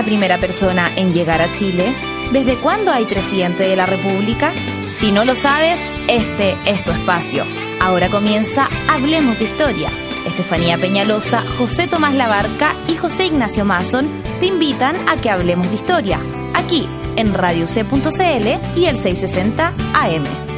[0.00, 1.92] la primera persona en llegar a Chile?
[2.32, 4.50] ¿Desde cuándo hay presidente de la República?
[4.96, 5.78] Si no lo sabes,
[6.08, 7.44] este es tu espacio.
[7.82, 9.90] Ahora comienza Hablemos de Historia.
[10.26, 14.08] Estefanía Peñalosa, José Tomás Labarca y José Ignacio Mason
[14.40, 16.18] te invitan a que hablemos de historia,
[16.54, 20.49] aquí en Radio C.cl y el 660 AM.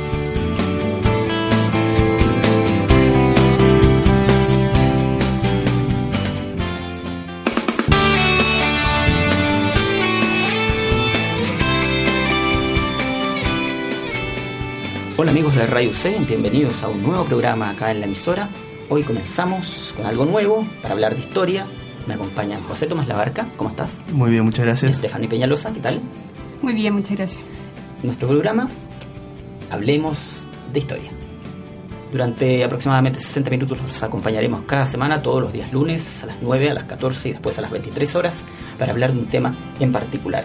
[15.22, 18.48] Hola amigos de Radio C, bienvenidos a un nuevo programa acá en la emisora.
[18.88, 21.64] Hoy comenzamos con algo nuevo para hablar de historia.
[22.08, 24.00] Me acompaña José Tomás Labarca, ¿cómo estás?
[24.10, 24.94] Muy bien, muchas gracias.
[24.94, 26.00] Estefany Peñalosa, ¿qué tal?
[26.60, 27.40] Muy bien, muchas gracias.
[28.02, 28.68] Nuestro programa,
[29.70, 31.12] Hablemos de Historia.
[32.10, 36.70] Durante aproximadamente 60 minutos los acompañaremos cada semana, todos los días lunes, a las 9,
[36.70, 38.42] a las 14 y después a las 23 horas,
[38.76, 40.42] para hablar de un tema en particular.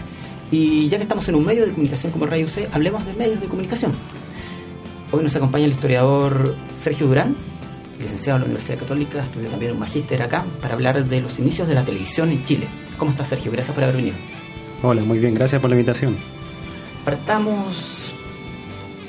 [0.52, 3.42] Y ya que estamos en un medio de comunicación como Radio C, hablemos de medios
[3.42, 3.94] de comunicación.
[5.10, 7.34] Hoy nos acompaña el historiador Sergio Durán,
[7.98, 11.66] licenciado en la Universidad Católica, estudió también un magíster acá, para hablar de los inicios
[11.66, 12.68] de la televisión en Chile.
[12.98, 13.50] ¿Cómo estás, Sergio?
[13.50, 14.18] Gracias por haber venido.
[14.84, 16.18] Hola, muy bien, gracias por la invitación.
[17.06, 18.14] Partamos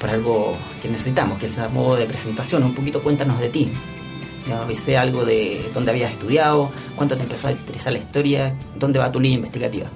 [0.00, 2.62] por algo que necesitamos, que es a modo de presentación.
[2.62, 3.68] Un poquito cuéntanos de ti.
[4.46, 9.00] Ya sé algo de dónde habías estudiado, cuánto te empezó a interesar la historia, dónde
[9.00, 9.90] va tu línea investigativa.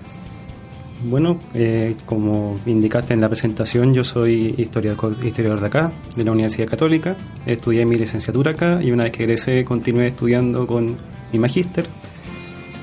[1.04, 6.68] Bueno, eh, como indicaste en la presentación, yo soy historiador, de acá, de la Universidad
[6.68, 7.16] Católica.
[7.44, 10.96] Estudié mi licenciatura acá y una vez que egresé continué estudiando con
[11.32, 11.86] mi magíster.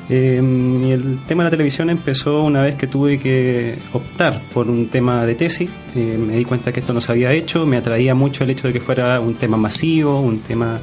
[0.10, 0.42] Eh,
[0.84, 4.90] y el tema de la televisión empezó una vez que tuve que optar por un
[4.90, 5.70] tema de tesis.
[5.96, 8.68] Eh, me di cuenta que esto no se había hecho, me atraía mucho el hecho
[8.68, 10.82] de que fuera un tema masivo, un tema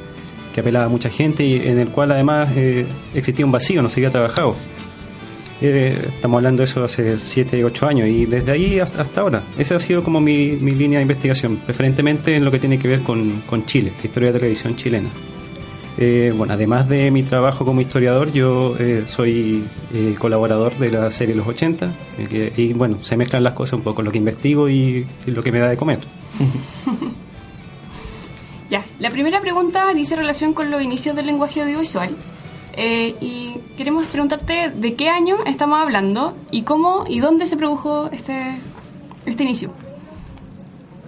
[0.55, 2.49] que apelaba a mucha gente y en el cual además
[3.13, 4.55] existía un vacío, no se había trabajado.
[5.61, 9.43] Eh, estamos hablando de eso hace 7, 8 años y desde ahí hasta, hasta ahora.
[9.57, 12.87] Esa ha sido como mi, mi, línea de investigación, preferentemente en lo que tiene que
[12.87, 15.09] ver con, con Chile, la historia de la televisión chilena.
[15.99, 21.09] Eh, bueno, además de mi trabajo como historiador, yo eh, soy eh, colaborador de la
[21.09, 21.91] serie Los 80
[22.29, 25.41] que, y bueno, se mezclan las cosas un poco, lo que investigo y, y lo
[25.41, 25.99] que me da de comer.
[28.69, 32.11] ya, la primera pregunta dice relación con los inicios del lenguaje audiovisual.
[32.79, 38.07] Eh, y queremos preguntarte de qué año estamos hablando y cómo y dónde se produjo
[38.11, 38.59] este,
[39.25, 39.71] este inicio.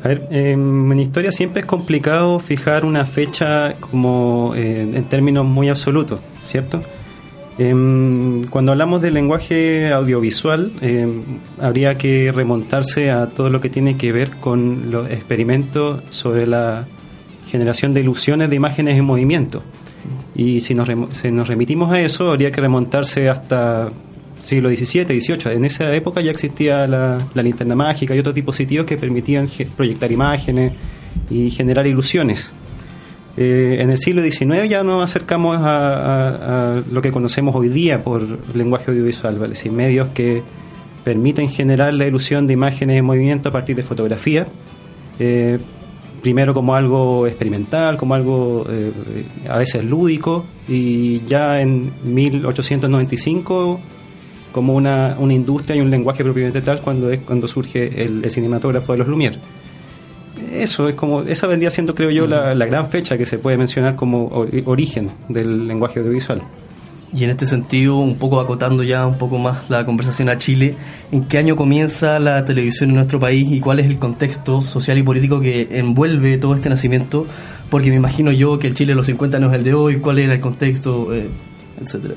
[0.04, 5.70] A ver, en historia siempre es complicado fijar una fecha como eh, en términos muy
[5.70, 6.82] absolutos, ¿cierto?
[7.60, 10.72] Eh, cuando hablamos del lenguaje audiovisual,
[11.62, 16.88] habría que remontarse a todo lo que tiene que ver con los experimentos sobre la
[17.48, 19.62] generación de ilusiones de imágenes en movimiento.
[20.40, 23.92] Y si nos, si nos remitimos a eso, habría que remontarse hasta
[24.42, 25.54] siglo XVII, XVIII.
[25.54, 30.72] En esa época ya existía la, linterna mágica y otros dispositivos que permitían proyectar imágenes
[31.30, 32.54] y generar ilusiones.
[33.36, 38.26] Eh, en el siglo XIX ya nos acercamos a, lo que conocemos hoy día por
[38.56, 39.56] lenguaje audiovisual, ¿vale?
[39.56, 40.42] Sin medios que
[41.04, 44.48] permiten generar la ilusión de imágenes en movimiento a partir de fotografía.
[45.20, 45.60] Eh,
[46.22, 48.92] primero como algo experimental, como algo eh,
[49.48, 53.80] a veces lúdico, y ya en 1895
[54.52, 58.32] como una, una industria y un lenguaje propiamente tal cuando es cuando surge el, el
[58.32, 59.38] cinematógrafo de los Lumière.
[60.52, 63.58] Eso es como, esa vendría siendo, creo yo, la, la gran fecha que se puede
[63.58, 66.42] mencionar como origen del lenguaje audiovisual.
[67.12, 70.76] Y en este sentido, un poco acotando ya un poco más la conversación a Chile,
[71.12, 74.98] ¿en qué año comienza la televisión en nuestro país y cuál es el contexto social
[74.98, 77.26] y político que envuelve todo este nacimiento?
[77.70, 80.00] Porque me imagino yo que el Chile de los 50 no es el de hoy,
[80.00, 81.30] cuál era el contexto, eh,
[81.82, 82.16] etcétera.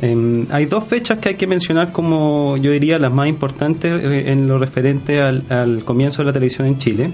[0.00, 4.30] Eh, hay dos fechas que hay que mencionar como yo diría las más importantes eh,
[4.30, 7.10] en lo referente al, comienzo de la televisión en Chile.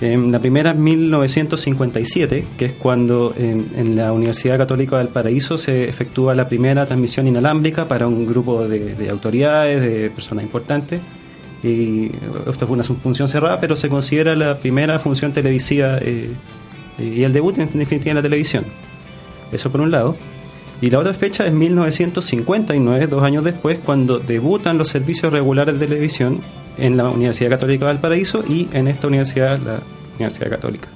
[0.00, 5.58] Eh, la primera es 1957, que es cuando en, en, la Universidad Católica del Paraíso
[5.58, 11.00] se efectúa la primera transmisión inalámbrica para un grupo de, de autoridades, de personas importantes.
[11.62, 12.10] Y
[12.58, 16.30] fue una función cerrada, pero se considera la primera función televisiva eh,
[16.98, 18.64] y el debut en definitiva en la televisión.
[19.52, 20.16] Eso por un lado.
[20.82, 25.86] Y la otra fecha es 1959, dos años después, cuando debutan los servicios regulares de
[25.86, 26.40] televisión
[26.78, 29.80] en la Universidad Católica del Paraíso y en esta universidad, la
[30.14, 30.88] Universidad Católica.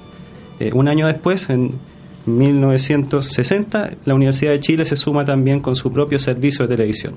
[0.59, 1.79] Eh, un año después, en
[2.25, 7.15] 1960, la Universidad de Chile se suma también con su propio servicio de televisión.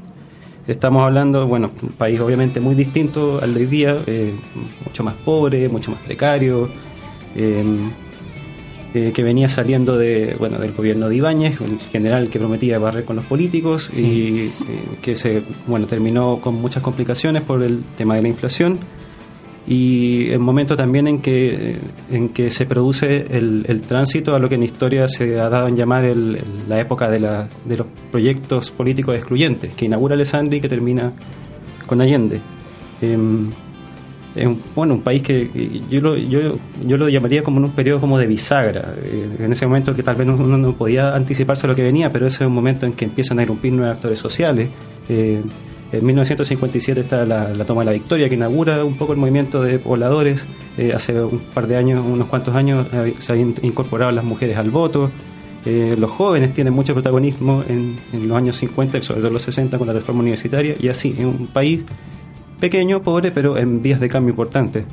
[0.66, 4.34] Estamos hablando, bueno, un país obviamente muy distinto al de hoy día, eh,
[4.84, 6.68] mucho más pobre, mucho más precario.
[7.34, 7.64] Eh,
[8.94, 13.05] eh, que venía saliendo de, bueno, del gobierno de Ibáñez, un general que prometía barrer
[13.05, 14.50] con los políticos y eh,
[15.02, 18.79] que se, bueno, terminó con muchas complicaciones por el tema de la inflación
[19.67, 21.76] y el momento también en que,
[22.11, 25.69] en que se produce el, el tránsito a lo que en historia se ha dado
[25.69, 30.56] en llamar el, la época de, la, de los proyectos políticos excluyentes, que inaugura Alessandri
[30.56, 31.12] y que termina
[31.87, 32.40] con Allende.
[33.02, 33.50] Em,
[34.34, 37.72] es un, bueno, un país que yo lo, yo, yo lo llamaría como en un
[37.72, 41.66] periodo como de bisagra, eh, en ese momento que tal vez uno no podía anticiparse
[41.66, 43.96] a lo que venía, pero ese es un momento en que empiezan a irrumpir nuevos
[43.96, 44.69] actores sociales.
[45.08, 45.42] Eh,
[45.90, 49.62] en 1957 está la, la, toma de la victoria que inaugura un poco el movimiento
[49.62, 50.46] de pobladores.
[50.76, 54.58] Eh, hace un par de años, unos cuantos años, eh, se han incorporado las mujeres
[54.58, 55.10] al voto.
[55.64, 59.42] Eh, los jóvenes tienen mucho protagonismo en, en, los años 50 y sobre todo los
[59.42, 60.75] 60 con la reforma universitaria.
[60.78, 61.84] Y así, en un país
[62.60, 64.84] pequeño, pobre, pero en vías de cambio importantes.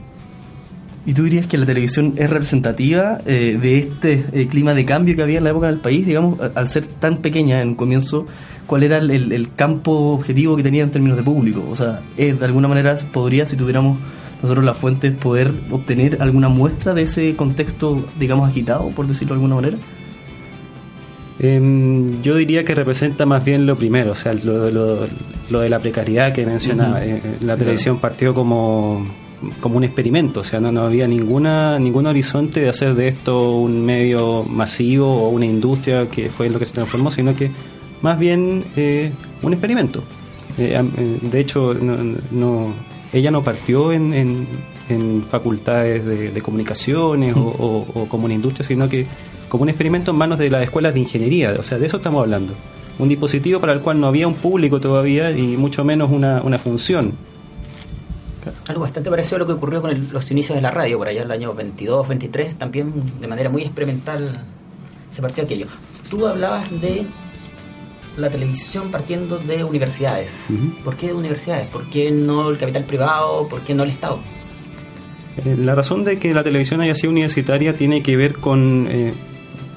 [1.08, 5.16] ¿Y tú dirías que la televisión es representativa eh, de este eh, clima de cambio
[5.16, 6.06] que había en la época del país?
[6.06, 8.26] Digamos, al ser tan pequeña en comienzo,
[8.66, 11.64] ¿cuál era el, el, el campo objetivo que tenía en términos de público?
[11.70, 14.00] O sea, eh, de alguna manera podría, si tuviéramos
[14.42, 19.42] nosotros las fuentes, poder obtener alguna muestra de ese contexto, digamos, agitado, por decirlo de
[19.42, 19.78] alguna manera?
[21.40, 25.08] Eh, yo diría que representa más bien lo primero, o sea, lo, lo,
[25.50, 27.00] lo de la precariedad que mencionaba.
[27.00, 27.22] Uh -huh.
[27.42, 28.10] la sí, televisión claro.
[28.14, 29.06] partió como
[29.60, 33.58] como un experimento, o sea, no, no había ninguna ningún horizonte de hacer de esto
[33.58, 37.52] un medio masivo o una industria que fue lo que se transformó, sino que
[38.02, 39.12] más bien eh,
[39.44, 40.04] un experimento.
[40.58, 40.82] Eh,
[41.22, 41.98] de hecho, no,
[42.32, 42.74] no,
[43.12, 44.48] ella no partió en, en,
[44.88, 49.06] en facultades de, de comunicaciones o, o, o, como una industria, sino que
[49.56, 52.22] como un experimento en manos de las escuelas de ingeniería, o sea, de eso estamos
[52.22, 52.54] hablando.
[53.00, 56.58] Un dispositivo para el cual no había un público todavía y mucho menos una, una
[56.58, 57.14] función
[58.68, 61.08] algo bastante parecido a lo que ocurrió con el, los inicios de la radio, por
[61.08, 64.32] allá en el año 22, 23, también de manera muy experimental
[65.12, 65.68] se partió aquello.
[66.10, 67.06] Tú hablabas de
[68.18, 70.46] la televisión partiendo de universidades.
[70.50, 70.84] Uh -huh.
[70.84, 71.68] ¿Por qué de universidades?
[71.68, 73.48] ¿Por qué no el capital privado?
[73.48, 74.20] ¿Por qué no el Estado?
[75.38, 79.14] Eh, la razón de que la televisión haya sido universitaria tiene que ver con, eh,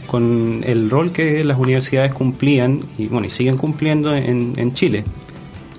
[0.09, 5.05] con el rol que las universidades cumplían y, bueno, y siguen cumpliendo en, en Chile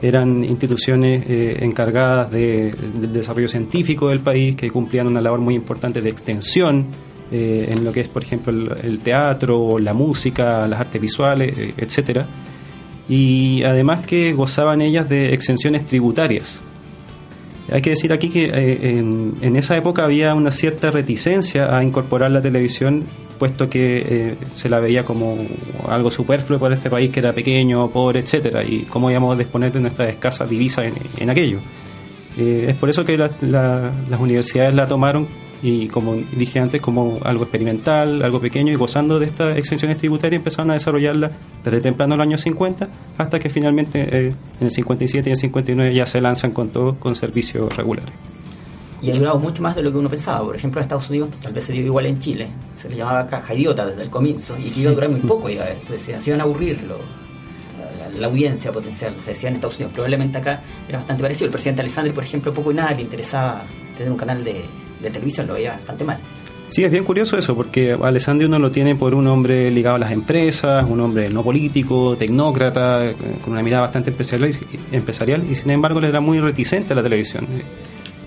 [0.01, 5.55] eran instituciones eh, encargadas de, del desarrollo científico del país, que cumplían una labor muy
[5.55, 6.85] importante de extensión
[7.31, 11.57] eh, en lo que es, por ejemplo, el, el, teatro, la música, las artes visuales,
[11.57, 12.27] eh, etcétera.
[13.09, 16.61] Y además que gozaban ellas de exenciones tributarias.
[17.71, 22.31] Hay que decir aquí que eh, en, esa época había una cierta reticencia a incorporar
[22.31, 23.03] la televisión,
[23.37, 25.37] puesto que eh, se la veía como
[25.87, 29.71] algo superfluo para este país que era pequeño, pobre, etcétera, y cómo íbamos a disponer
[29.71, 31.59] de nuestra escasa divisa en, en aquello.
[32.39, 35.27] Eh, es por eso que la, la, las universidades la tomaron
[35.61, 40.39] y como dije antes, como algo experimental, algo pequeño y gozando de estas exenciones tributarias
[40.39, 41.31] empezaron a desarrollarla
[41.65, 42.87] desde temprano los años 50
[43.17, 46.95] hasta que finalmente eh, en el 57 y el 59 ya se lanzan con todo
[46.95, 48.13] con servicios regulares.
[49.01, 50.45] Y ha durado mucho más de lo que uno pensaba.
[50.45, 52.49] Por ejemplo, en Estados Unidos, pues, tal vez se dio igual en Chile.
[52.73, 55.49] Se le llamaba caja idiota desde el comienzo y que iba a durar muy poco.
[55.49, 56.97] Iba, decían, se iban a aburrir lo,
[58.13, 59.15] la, audiencia potencial.
[59.19, 59.93] Se decía en Estados Unidos.
[59.93, 61.45] Probablemente acá era bastante parecido.
[61.45, 63.63] El presidente Alessandri, por ejemplo, poco y nada le interesaba
[63.95, 64.63] tener un canal de,
[65.01, 66.19] de televisión lo veía bastante mal.
[66.69, 69.99] Sí, es bien curioso eso, porque Alessandri uno lo tiene por un hombre ligado a
[69.99, 73.11] las empresas, un hombre no político, tecnócrata,
[73.43, 74.11] con una mirada bastante
[74.91, 77.47] empresarial, y sin embargo le era muy reticente a la televisión.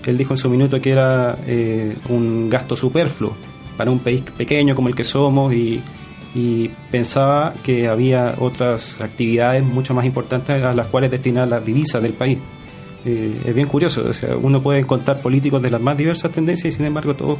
[0.05, 3.33] Él dijo en su minuto que era eh, un gasto superfluo
[3.77, 5.81] para un país pequeño como el que somos y,
[6.35, 12.01] y pensaba que había otras actividades mucho más importantes a las cuales destinar las divisas
[12.01, 12.39] del país.
[13.05, 14.03] Eh, es bien curioso.
[14.07, 17.37] O sea, uno puede encontrar políticos de las más diversas tendencias y sin embargo todos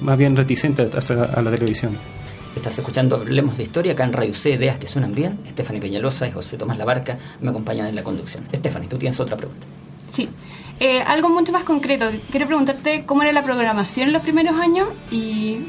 [0.00, 1.96] más bien reticentes hasta a la televisión.
[2.54, 5.38] Estás escuchando Hablemos de Historia acá en Radio C, ideas que suenan bien.
[5.46, 8.46] Estefany Peñalosa y José Tomás Labarca me acompañan en la conducción.
[8.52, 9.66] Estefany, tú tienes otra pregunta.
[10.10, 10.28] Sí,
[10.78, 12.10] eh, algo mucho más concreto.
[12.30, 15.60] Quiero preguntarte cómo era la programación en los primeros años y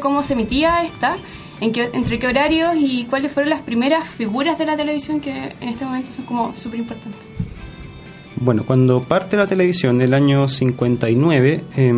[0.00, 1.16] cómo se emitía esta,
[1.60, 5.52] en qué, entre qué horarios y cuáles fueron las primeras figuras de la televisión que
[5.60, 7.20] en este momento son como súper importantes.
[8.40, 11.92] Bueno, cuando parte la televisión en el año 59, eh,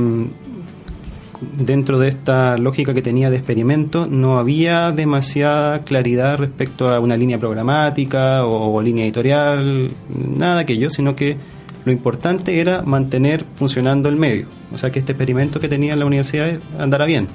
[1.59, 7.17] dentro de esta lógica que tenía de experimento, no había demasiada claridad respecto a una
[7.17, 11.37] línea programática o, o línea editorial, nada de aquello, sino que
[11.85, 16.07] lo importante era mantener funcionando el medio, o sea que este experimento que tenía la
[16.07, 17.29] universidad andara bien.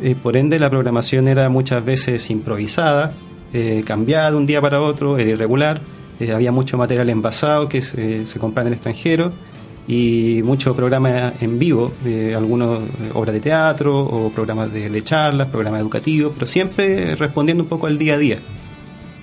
[0.00, 3.12] Eh, por ende, la programación era muchas veces improvisada,
[3.52, 5.80] eh, cambiada de un día para otro, era irregular,
[6.20, 9.32] eh, había mucho material envasado que se, compraba en el extranjero
[9.88, 11.92] y muchos programas en vivo,
[12.34, 12.80] algunos
[13.14, 17.96] obras de teatro o programas de, charlas, programas educativos, pero siempre respondiendo un poco al
[17.96, 18.38] día a día.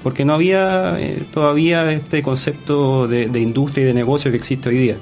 [0.01, 0.97] Porque no había
[1.33, 4.95] todavía este concepto de, industria y de negocio que existe hoy día.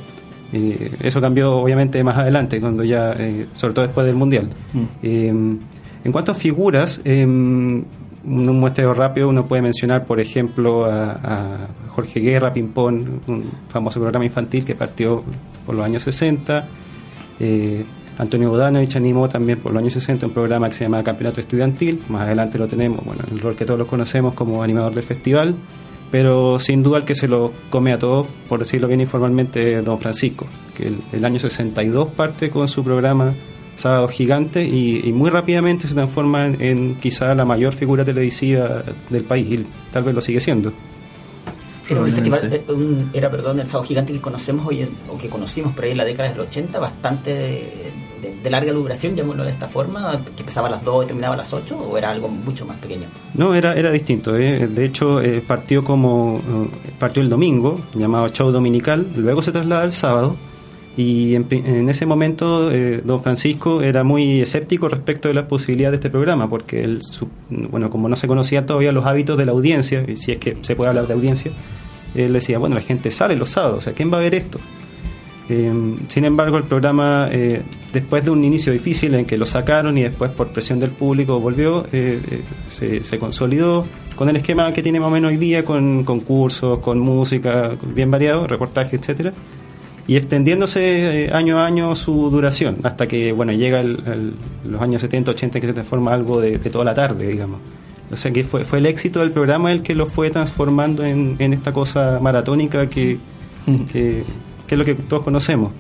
[0.52, 3.16] Eso cambió obviamente más adelante, cuando ya,
[3.54, 4.50] sobre todo después del Mundial.
[4.74, 5.58] Mm.
[6.04, 7.84] En cuanto a figuras, em,
[8.24, 14.24] un muestreo rápido uno puede mencionar, por ejemplo, a, Jorge Guerra, Pimpón, un famoso programa
[14.24, 15.24] infantil que partió
[15.66, 16.66] por los años 60.
[17.40, 17.84] Eh,
[18.18, 22.02] Antonio Bodanovich animó también por los años 60 un programa que se llama Campeonato Estudiantil.
[22.08, 25.56] Más adelante lo tenemos, bueno, el rol que todos lo conocemos como animador del festival.
[26.12, 29.98] Pero sin duda el que se lo come a todos, por decirlo bien informalmente, Don
[29.98, 33.34] Francisco, que el, el año 62 parte con su programa
[33.82, 39.60] sábado gigante y, muy rápidamente se transforma en, quizá la mayor figura televisiva del país
[39.60, 40.72] y tal vez lo sigue siendo.
[41.88, 42.64] Pero el festival eh,
[43.12, 46.06] era, perdón, el sábado gigante que conocemos hoy, o que conocimos por ahí en la
[46.06, 47.92] década del 80, bastante
[48.22, 51.38] de, larga duración, llamémoslo de esta forma, que empezaba a las 2 y terminaba a
[51.38, 53.08] las 8, o era algo mucho más pequeño?
[53.34, 54.36] No, era, era distinto.
[54.38, 54.68] ¿eh?
[54.68, 56.42] De hecho, eh, partió como
[57.00, 60.36] partió el domingo, llamado show dominical, luego se traslada el sábado
[60.98, 65.96] y en, ese momento eh, don Francisco era muy escéptico respecto de la posibilidad de
[65.96, 67.02] este programa, porque él,
[67.50, 70.58] bueno, como no se conocían todavía los hábitos de la audiencia, y si es que
[70.62, 71.52] se puede hablar de audiencia,
[72.14, 74.60] él decía, bueno, la gente sale los sábados, o sea, ¿quién va a ver esto?
[75.52, 79.98] Em, sin embargo, el programa, eh, después de un inicio difícil en que lo sacaron
[79.98, 84.82] y después por presión del público volvió, eh, se, se, consolidó con el esquema que
[84.82, 89.34] tiene más o menos hoy día, con concursos, con música bien variado, reportaje, etcétera
[90.08, 95.32] y extendiéndose eh, año a año su duración, hasta que bueno llega los años 70,
[95.32, 97.60] 80 que se transforma algo de, toda la tarde, digamos.
[98.12, 101.38] O sea que fue, fue el éxito del programa el que lo fue transformando en,
[101.54, 103.20] esta cosa maratónica que,
[103.92, 104.24] que,
[104.72, 105.74] que es lo que todos conocemos.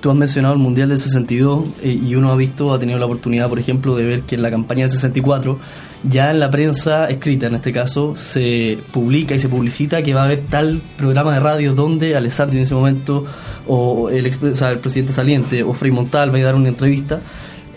[0.00, 3.06] Tú has mencionado el Mundial del 62 eh, y uno ha visto, ha tenido la
[3.06, 5.56] oportunidad, por ejemplo, de ver que en la campaña del 64,
[6.02, 10.22] ya en la prensa escrita, en este caso, se publica y se publicita que va
[10.22, 13.24] a haber tal programa de radio donde Alessandro en ese momento,
[13.68, 17.20] o el, el presidente saliente, o Frei Montal va a dar una entrevista.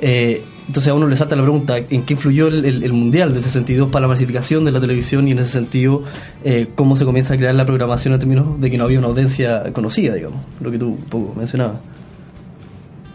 [0.02, 3.90] Eh, entonces a uno le salta la pregunta, ¿en qué influyó el, Mundial del 62
[3.90, 6.04] para la masificación de la televisión y en ese sentido
[6.44, 9.08] eh, cómo se comienza a crear la programación en términos de que no había una
[9.08, 11.78] audiencia conocida, digamos, lo que tú poco mencionabas?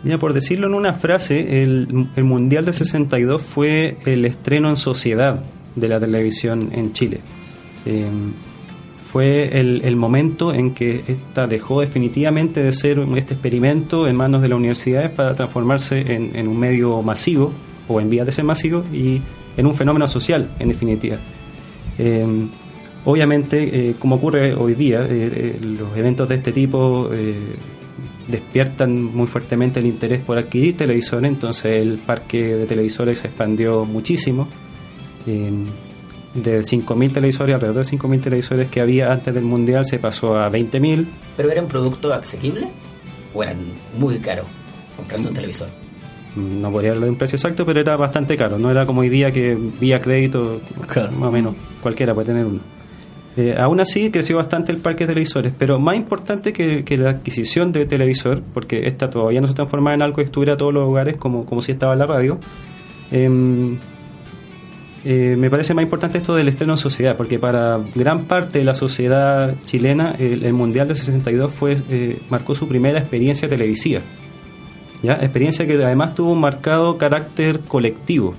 [0.03, 5.43] Mira, por decirlo en una frase, el, Mundial de 62 fue el estreno en sociedad
[5.75, 7.21] de la televisión en Chile.
[7.85, 8.33] Em,
[9.17, 14.49] fue el, momento en que esta dejó definitivamente de ser este experimento en manos de
[14.49, 17.51] las universidades para transformarse en, un medio masivo
[17.89, 19.23] o en vías de ser masivo y
[19.57, 21.17] en un fenómeno social, en definitiva.
[21.97, 22.51] Em,
[23.07, 27.09] obviamente, eh, como ocurre hoy día, eh, eh, los eventos de este tipo
[28.29, 33.87] despiertan muy fuertemente el interés por adquirir televisores, entonces el parque de televisores se expandió
[33.87, 34.47] muchísimo.
[36.43, 40.51] De 5.000 televisores, alrededor de 5.000 televisores que había antes del Mundial, se pasó a
[40.51, 41.07] 20.000.
[41.37, 42.69] ¿Pero era un producto asequible
[43.35, 43.55] o era
[43.99, 44.45] muy caro
[44.97, 45.69] comprarse un televisor?
[46.37, 48.59] No podría hablar de un precio exacto, pero era bastante caro.
[48.59, 50.61] No era como hoy día que vía crédito,
[51.19, 52.61] más o menos cualquiera puede tener uno.
[53.39, 57.71] Eh, aún así creció bastante el parque de televisores, pero más importante que, la adquisición
[57.71, 60.85] de televisor, porque esta todavía no se transforma en algo que estuviera a todos los
[60.85, 62.39] hogares como, como si estaba en la radio,
[63.11, 63.79] em,
[65.09, 68.65] eh, me parece más importante esto del estreno en sociedad, porque para gran parte de
[68.65, 74.01] la sociedad chilena el, Mundial de 62 fue, eh, marcó su primera experiencia televisiva.
[75.05, 75.13] ¿ya?
[75.13, 78.35] Experiencia que además tuvo un marcado carácter colectivo.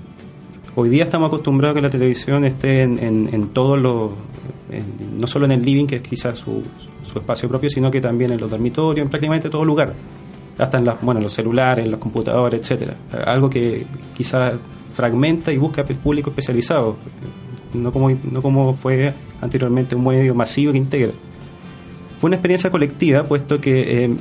[0.76, 4.12] Hoy día estamos acostumbrados a que la televisión esté en, todos los
[5.18, 6.64] no solo en el living, que es quizás su,
[7.16, 9.94] espacio propio, sino que también en los dormitorios, en prácticamente todo lugar,
[10.58, 12.98] hasta en bueno, los celulares, en los computadores, etcétera.
[13.26, 13.86] Algo que
[14.18, 14.56] quizás
[14.98, 16.98] fragmenta y busca público especializado,
[17.74, 21.14] no como, no como fue anteriormente un medio masivo que integra.
[22.18, 24.16] Fue una experiencia colectiva, puesto que eh,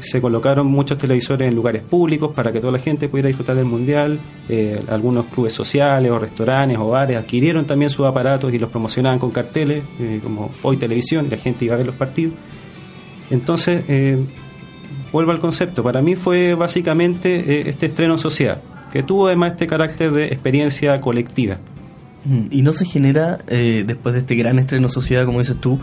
[0.00, 3.66] se colocaron muchos televisores en lugares públicos para que toda la gente pudiera disfrutar del
[3.66, 4.18] mundial.
[4.48, 9.20] Eh, algunos clubes sociales o restaurantes o bares adquirieron también sus aparatos y los promocionaban
[9.20, 12.34] con carteles, eh, como hoy televisión, y la gente iba a ver los partidos.
[13.30, 14.18] Entonces, eh,
[15.12, 15.84] vuelvo al concepto.
[15.84, 18.60] Para mí fue básicamente este estreno en sociedad,
[18.94, 21.58] que tuvo además este carácter de experiencia colectiva.
[22.52, 25.80] Y no se genera, después de este gran estreno sociedad, como dices tú,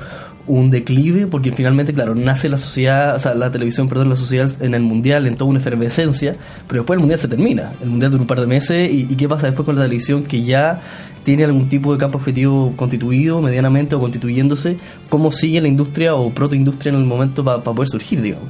[0.48, 4.50] un declive, porque finalmente, claro, nace la sociedad, o sea, la televisión, perdón, la sociedad
[4.62, 6.38] en el mundial, en toda una efervescencia,
[6.68, 7.74] pero después el mundial se termina.
[7.82, 10.42] El mundial dura un par de meses, y, ¿qué pasa después con la televisión que
[10.42, 10.80] ya
[11.24, 14.78] tiene algún tipo de campo objetivo constituido, medianamente o constituyéndose?
[15.10, 18.48] ¿Cómo sigue la industria o protoindustria en el momento para poder surgir, digamos?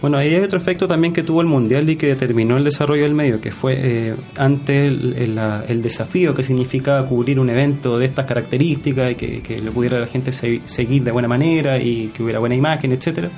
[0.00, 3.02] Bueno, ahí hay otro efecto también que tuvo el Mundial y que determinó el desarrollo
[3.02, 7.98] del medio, que fue eh, ante el, el, el, desafío que significa cubrir un evento
[7.98, 11.78] de estas características y que, que le pudiera la gente se, seguir de buena manera
[11.78, 13.30] y que hubiera buena imagen, etcétera.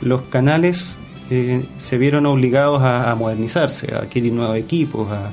[0.00, 0.96] Los canales
[1.28, 5.10] eh, se vieron obligados a, a, modernizarse, a adquirir nuevos equipos.
[5.10, 5.32] A,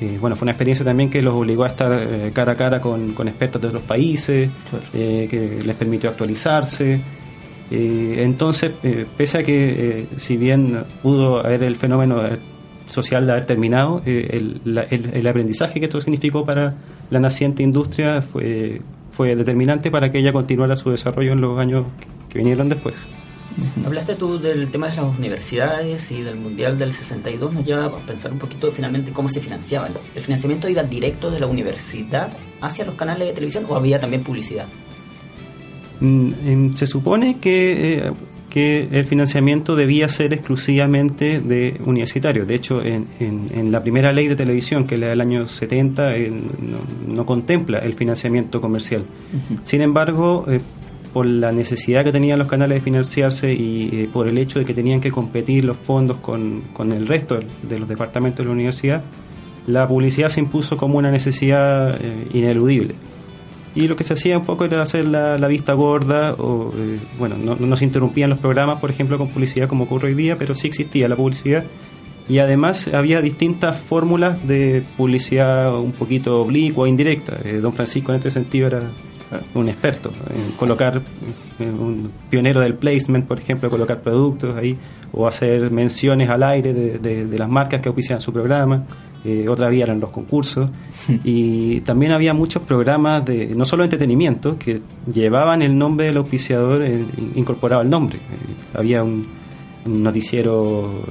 [0.00, 2.80] eh, bueno, fue una experiencia también que los obligó a estar eh, cara a cara
[2.80, 4.84] con, con, expertos de otros países, claro.
[4.92, 7.00] que les permitió actualizarse.
[7.70, 8.72] Entonces,
[9.16, 12.20] pese a que, si bien pudo haber el fenómeno
[12.86, 16.74] social de haber terminado, el, la, el, el, aprendizaje que esto significó para
[17.10, 18.80] la naciente industria fue,
[19.12, 21.86] fue determinante para que ella continuara su desarrollo en los años
[22.28, 22.94] que vinieron después.
[23.84, 27.96] Hablaste tú del tema de las universidades y del Mundial del 62, nos lleva a
[27.98, 29.92] pensar un poquito finalmente cómo se financiaban.
[30.14, 34.22] ¿El financiamiento iba directo de la universidad hacia los canales de televisión o había también
[34.22, 34.66] publicidad?
[36.00, 38.12] Mm, se supone que, eh,
[38.48, 42.46] que el financiamiento debía ser exclusivamente de universitarios.
[42.46, 45.46] De hecho, en, en, en, la primera ley de televisión, que es la del año
[45.46, 49.02] 70, eh, no, no, contempla el financiamiento comercial.
[49.02, 49.60] Uh -huh.
[49.62, 50.60] Sin embargo, eh,
[51.12, 54.64] por la necesidad que tenían los canales de financiarse y eh, por el hecho de
[54.64, 58.52] que tenían que competir los fondos con, con, el resto de los departamentos de la
[58.52, 59.02] universidad,
[59.66, 62.94] la publicidad se impuso como una necesidad eh, ineludible.
[63.74, 67.36] Y lo que se hacía un poco era hacer la, vista gorda, o eh, bueno,
[67.36, 70.54] no, no, se interrumpían los programas, por ejemplo, con publicidad como ocurre hoy día, pero
[70.54, 71.64] sí existía la publicidad.
[72.28, 77.36] Y además había distintas fórmulas de publicidad un poquito oblicua indirecta.
[77.60, 78.82] don Francisco en este sentido era
[79.54, 81.00] un experto en colocar
[81.58, 84.76] un pionero del placement por ejemplo colocar productos ahí
[85.12, 88.84] o hacer menciones al aire de, de, de las marcas que auspician su programa
[89.24, 90.70] eh, otra vía eran los concursos.
[91.24, 94.80] Y también había muchos programas de no solo entretenimiento que
[95.12, 98.18] llevaban el nombre del auspiciador eh, incorporado al nombre.
[98.18, 99.26] Eh, había un,
[99.86, 101.02] un noticiero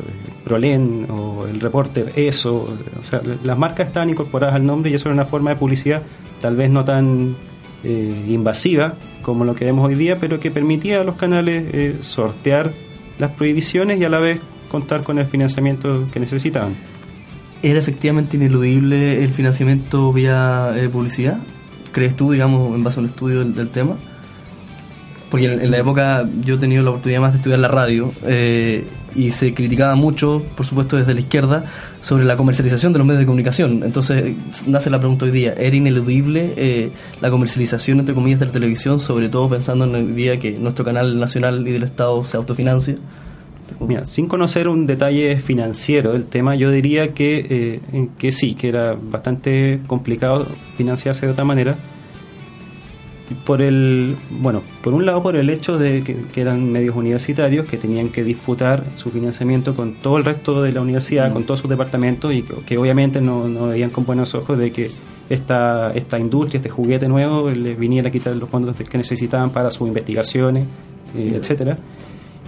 [0.43, 2.65] Prolen o el reporter Eso,
[2.99, 6.03] o sea, las marcas estaban incorporadas al nombre y eso era una forma de publicidad
[6.39, 7.35] tal vez no tan
[7.83, 11.97] eh, invasiva como lo que vemos hoy día, pero que permitía a los canales eh,
[12.01, 12.73] sortear
[13.17, 16.75] las prohibiciones y a la vez contar con el financiamiento que necesitaban.
[17.61, 21.39] ¿Era efectivamente ineludible el financiamiento vía eh, publicidad?
[21.91, 23.97] ¿Crees tú, digamos, en base a un estudio del, del tema?
[25.29, 28.11] Porque en, en, la época yo he tenido la oportunidad más de estudiar la radio
[28.23, 31.63] eh, y se criticaba mucho, por supuesto desde la izquierda,
[32.01, 33.83] sobre la comercialización de los medios de comunicación.
[33.83, 36.91] Entonces nace la pregunta hoy día, ¿era ineludible eh,
[37.21, 40.83] la comercialización, entre comillas, de la televisión, sobre todo pensando en el día que nuestro
[40.85, 42.95] canal nacional y del Estado se autofinancia?
[43.79, 48.69] Mira, sin conocer un detalle financiero del tema, yo diría que, eh, que sí, que
[48.69, 51.77] era bastante complicado financiarse de otra manera.
[53.45, 57.67] Por el bueno por un lado por el hecho de que, que, eran medios universitarios
[57.67, 61.33] que tenían que disputar su financiamiento con todo el resto de la universidad mm.
[61.33, 64.71] con todos sus departamentos y que, que obviamente no, no, veían con buenos ojos de
[64.71, 64.89] que
[65.29, 69.69] esta esta industria este juguete nuevo les viniera a quitar los fondos que necesitaban para
[69.69, 70.65] sus investigaciones
[71.15, 71.77] eh, etcétera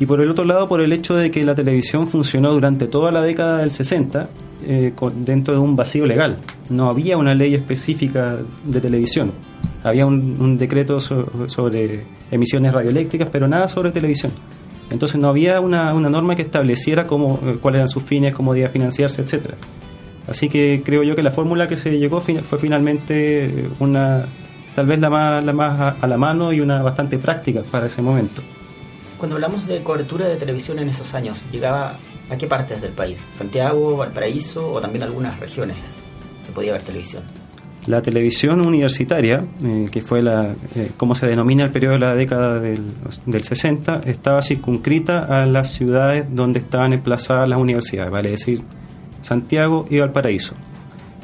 [0.02, 3.12] y por el otro lado por el hecho de que la televisión funcionó durante toda
[3.12, 4.30] la década del 60
[4.64, 9.32] eh, dentro de un vacío legal no había una ley específica de televisión
[9.84, 14.32] había un, decreto so, sobre emisiones radioeléctricas, pero nada sobre televisión.
[14.90, 18.54] Entonces no había una, una norma que estableciera cómo, eh, cuáles eran sus fines, cómo
[18.54, 19.58] debía financiarse, etcétera.
[20.28, 24.26] Así que creo yo que la fórmula que se llegó fue finalmente una,
[24.76, 28.02] tal vez la más, la más a la mano y una bastante práctica para ese
[28.02, 28.42] momento.
[29.22, 33.20] Cuando hablamos de cobertura de televisión en esos años, ¿llegaba a qué partes del país?
[33.32, 35.78] ¿Santiago, Valparaíso o también algunas regiones
[36.44, 37.22] se podía ver televisión?
[37.86, 42.16] La televisión universitaria, eh, que fue la, eh, como se denomina el periodo de la
[42.16, 42.82] década del,
[43.28, 48.64] del 60, estaba circunscrita a las ciudades donde estaban emplazadas las universidades, vale decir,
[49.22, 50.56] Santiago y Valparaíso.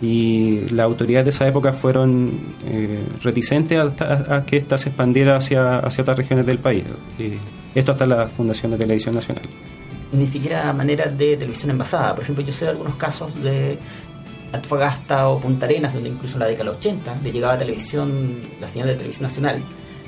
[0.02, 2.32] Y las autoridades de esa época fueron
[2.66, 6.84] eh, reticentes a, a, que ésta se expandiera hacia, hacia otras regiones del país.
[7.74, 9.44] esto hasta la Fundación de Televisión Nacional.
[10.12, 12.14] Ni siquiera manera de televisión envasada.
[12.14, 13.80] Por ejemplo, yo sé de algunos casos de
[14.54, 17.58] Antofagasta o Punta Arenas, donde incluso en la década de los 80 le llegaba a
[17.58, 19.62] televisión, la señal de televisión nacional,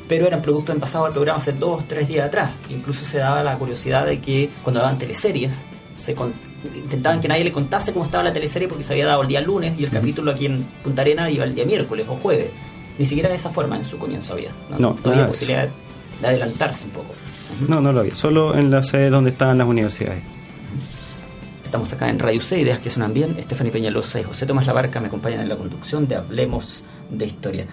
[0.07, 2.51] pero eran productos envasados al programa hace dos, tres días atrás.
[2.69, 6.15] Incluso se daba la curiosidad de que cuando daban teleseries, se
[6.75, 9.41] intentaban que nadie le contase cómo estaba la teleserie porque se había dado el día
[9.41, 12.49] lunes y el capítulo aquí en Punta Arenas iba el día miércoles o jueves.
[12.97, 14.51] Ni siquiera de esa forma en su comienzo había.
[14.77, 15.69] No, no, había posibilidad
[16.21, 17.13] de adelantarse un poco.
[17.67, 18.15] No, no lo había.
[18.15, 20.21] Solo en la sede donde estaban las universidades.
[21.63, 23.37] Estamos acá en Radio C, Ideas que Suenan Bien.
[23.37, 27.65] Estefany Peñalosa y José Tomás Labarca me acompañan en la conducción de Hablemos de Historia.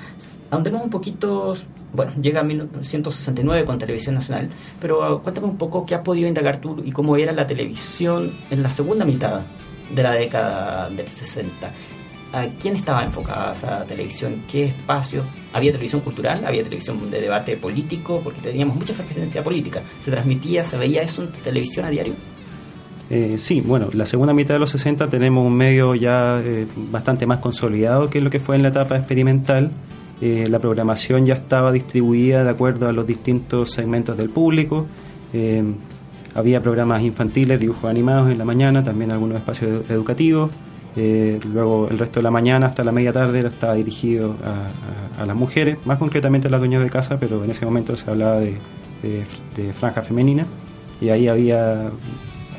[0.50, 1.54] Ahondemos un poquito,
[1.92, 6.60] bueno, llega a 1969 con Televisión Nacional, pero cuéntame un poco qué has podido indagar
[6.60, 9.42] tú y cómo era la televisión en la segunda mitad
[9.94, 11.70] de la década del 60.
[12.32, 14.42] ¿A quién estaba enfocada esa televisión?
[14.50, 15.24] ¿Qué espacio?
[15.52, 16.44] ¿Había televisión cultural?
[16.44, 18.20] ¿Había televisión de debate político?
[18.22, 19.82] Porque teníamos mucha frecuencia política.
[20.00, 22.14] ¿Se transmitía, se veía eso en televisión a diario?
[23.08, 27.24] Eh, sí, bueno, la segunda mitad de los 60 tenemos un medio ya eh, bastante
[27.26, 29.70] más consolidado que lo que fue en la etapa experimental.
[30.20, 34.86] Eh, la programación ya estaba distribuida de acuerdo a los distintos segmentos del público.
[36.34, 40.50] había programas infantiles, dibujos animados en la mañana, también algunos espacios educativos.
[40.96, 45.78] luego el resto de la mañana hasta la media tarde estaba dirigido a, las mujeres,
[45.84, 48.56] más concretamente a las dueñas de casa, pero en ese momento se hablaba de,
[49.02, 50.46] de franja femenina
[51.00, 51.90] y ahí había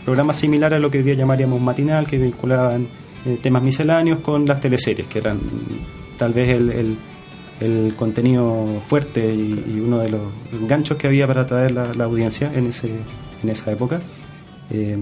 [0.08, 2.88] programas similares a lo que hoy día llamaríamos matinal, que vinculaban
[3.26, 5.38] eh, temas misceláneos con las teleseries, que eran
[6.18, 6.50] tal vez
[7.60, 10.22] el, contenido fuerte y, uno de los
[10.66, 12.90] ganchos que había para atraer la, la audiencia en, ese,
[13.44, 14.00] en esa época.
[14.70, 14.98] Eh,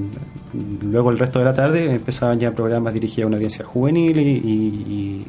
[0.81, 5.23] luego el resto de la tarde empezaban ya programas dirigidos a una audiencia juvenil y,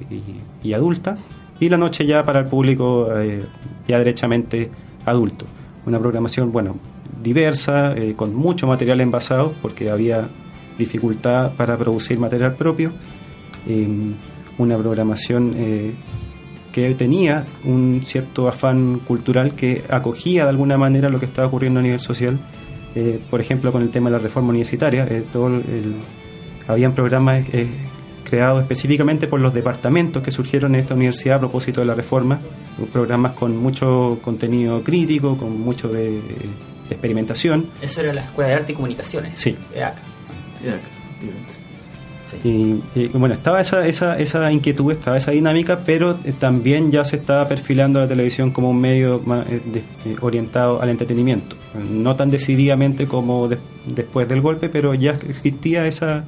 [0.62, 1.18] y, adulta,
[1.60, 3.44] y la noche ya para el público eh,
[3.86, 4.70] ya derechamente
[5.04, 5.44] adulto.
[5.84, 6.76] Una programación, bueno,
[7.22, 10.28] diversa, eh, con mucho material envasado, porque había
[10.78, 12.92] dificultad para producir material propio,
[13.66, 14.14] em,
[14.58, 15.94] una programación eh,
[16.72, 21.80] que tenía un cierto afán cultural que acogía de alguna manera lo que estaba ocurriendo
[21.80, 22.38] a nivel social,
[22.94, 25.50] eh, por ejemplo con el tema de la reforma universitaria, todo
[26.68, 27.44] habían programas
[28.24, 32.40] creados específicamente por los departamentos que surgieron en esta universidad a propósito de la reforma,
[32.92, 36.20] programas con mucho contenido crítico, con mucho de
[36.88, 37.66] de experimentación.
[37.80, 39.38] Eso era la Escuela de Arte y Comunicaciones.
[39.38, 39.56] Sí.
[39.74, 39.94] EAC.
[42.26, 42.82] Sí.
[42.94, 47.16] Y, bueno, estaba esa, esa, esa inquietud, estaba esa dinámica, pero eh, también ya se
[47.16, 49.62] estaba perfilando la televisión como un medio más, eh,
[50.04, 51.54] eh, orientado al entretenimiento.
[51.74, 53.48] No tan decididamente como
[53.86, 56.24] después del golpe, pero ya existía esa,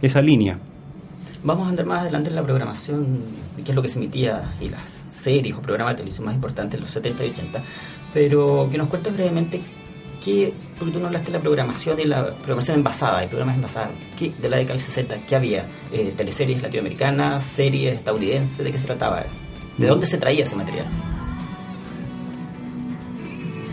[0.00, 0.58] esa línea.
[1.44, 3.18] Vamos a andar más adelante en la programación,
[3.64, 6.78] qué es lo que se emitía y las series o programas de televisión más importantes
[6.78, 7.62] en los 70 y 80,
[8.14, 9.60] pero que nos cuentes brevemente
[10.22, 13.90] ¿qué, porque tú no hablaste de la programación y la programación envasada, y programas envasados,
[14.18, 15.66] ¿qué, de la década del 60, ¿qué había?
[15.92, 18.58] Eh, ¿Teleseries latinoamericanas, series estadounidenses?
[18.58, 19.24] ¿De qué se trataba?
[19.78, 20.86] ¿De dónde se traía ese material?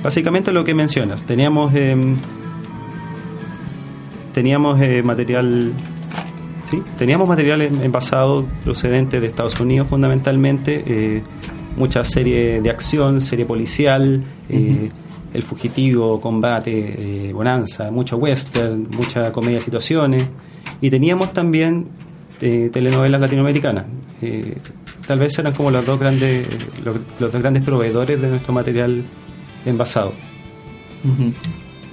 [0.04, 2.16] Básicamente lo que mencionas, teníamos em,
[4.34, 5.74] teníamos eh, material
[6.70, 6.82] ¿sí?
[6.98, 11.22] teníamos material envasado procedente de Estados Unidos fundamentalmente, eh,
[11.76, 14.24] mucha serie de acción, serie policial,
[15.34, 20.28] el Fugitivo, Combate, eh, Bonanza, mucho western, mucha comedia de situaciones.
[20.82, 21.88] Y teníamos también
[22.42, 23.86] eh, telenovelas latinoamericanas.
[24.22, 24.58] Eh,
[25.08, 26.48] tal vez eran como los dos grandes
[26.84, 29.04] los, dos grandes proveedores de nuestro material
[29.66, 30.14] envasado.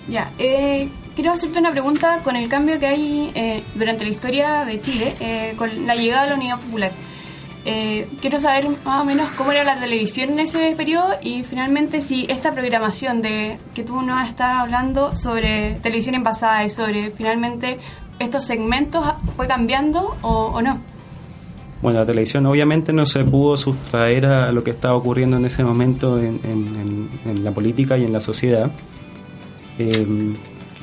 [0.09, 5.55] Ya, quiero hacerte una pregunta con el cambio que hay durante la historia de Chile,
[5.57, 6.91] con la llegada de la Unidad Popular.
[7.69, 12.01] Eh, quiero saber más o menos cómo era la televisión en ese periodo y finalmente
[12.01, 17.79] si esta programación de que tú nos estás hablando sobre televisión envasada y sobre finalmente
[18.21, 20.79] estos segmentos fue cambiando o, no.
[21.83, 25.65] Bueno, la televisión obviamente no se pudo sustraer a lo que estaba ocurriendo en ese
[25.65, 27.09] momento en,
[27.43, 28.71] la política y en la sociedad.
[29.81, 30.07] Eh,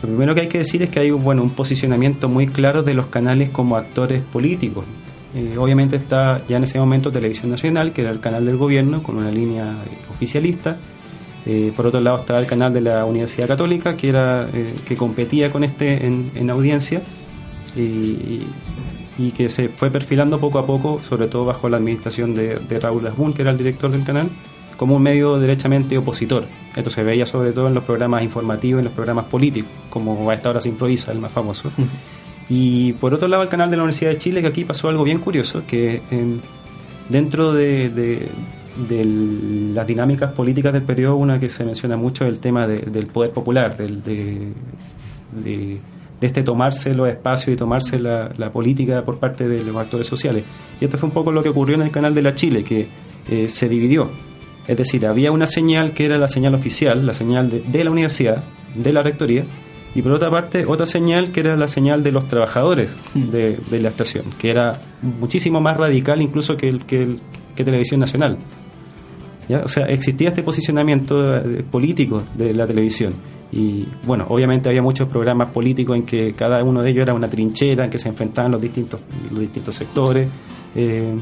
[0.01, 2.93] lo primero que hay que decir es que hay bueno, un posicionamiento muy claro de
[2.93, 4.83] los canales como actores políticos.
[5.35, 9.01] Eh, obviamente está ya en ese momento Televisión Nacional, que era el canal del gobierno
[9.01, 9.77] con una línea
[10.11, 10.77] oficialista.
[11.45, 14.95] Eh, por otro lado estaba el canal de la Universidad Católica, que era eh, que
[14.95, 17.01] competía con este en, audiencia
[17.75, 18.45] y,
[19.35, 23.33] que se fue perfilando poco a poco, sobre todo bajo la administración de, Raúl Asbun,
[23.33, 24.29] que era el director del canal,
[24.77, 26.45] como un medio derechamente opositor.
[26.75, 30.33] Esto se veía sobre todo en los programas informativos, en los programas políticos, como a
[30.33, 31.71] esta hora se improvisa, el más famoso.
[32.49, 35.03] Y por otro lado, el canal de la Universidad de Chile, que aquí pasó algo
[35.03, 36.01] bien curioso, que
[37.09, 38.27] dentro de,
[39.73, 43.31] las dinámicas políticas del periodo, una que se menciona mucho es el tema del poder
[43.31, 45.79] popular, del, de,
[46.21, 50.43] este tomarse los espacios y tomarse la, política por parte de los actores sociales.
[50.79, 52.87] Y esto fue un poco lo que ocurrió en el canal de la Chile, que
[53.29, 54.09] eh, se dividió.
[54.67, 58.43] Es decir, había una señal que era la señal oficial, la señal de la universidad,
[58.75, 59.43] de la rectoría,
[59.95, 63.29] y por otra parte otra señal que era la señal de los trabajadores hmm.
[63.29, 67.17] de, la estación, que era muchísimo más radical incluso que, el, que,
[67.55, 68.37] Televisión Nacional.
[69.63, 73.13] O sea, existía este posicionamiento eh, político de la televisión.
[73.51, 77.29] Y bueno, obviamente había muchos programas políticos en que cada uno de ellos era una
[77.29, 80.27] trinchera, en que se enfrentaban los distintos, los distintos sectores.
[80.73, 81.13] Eh,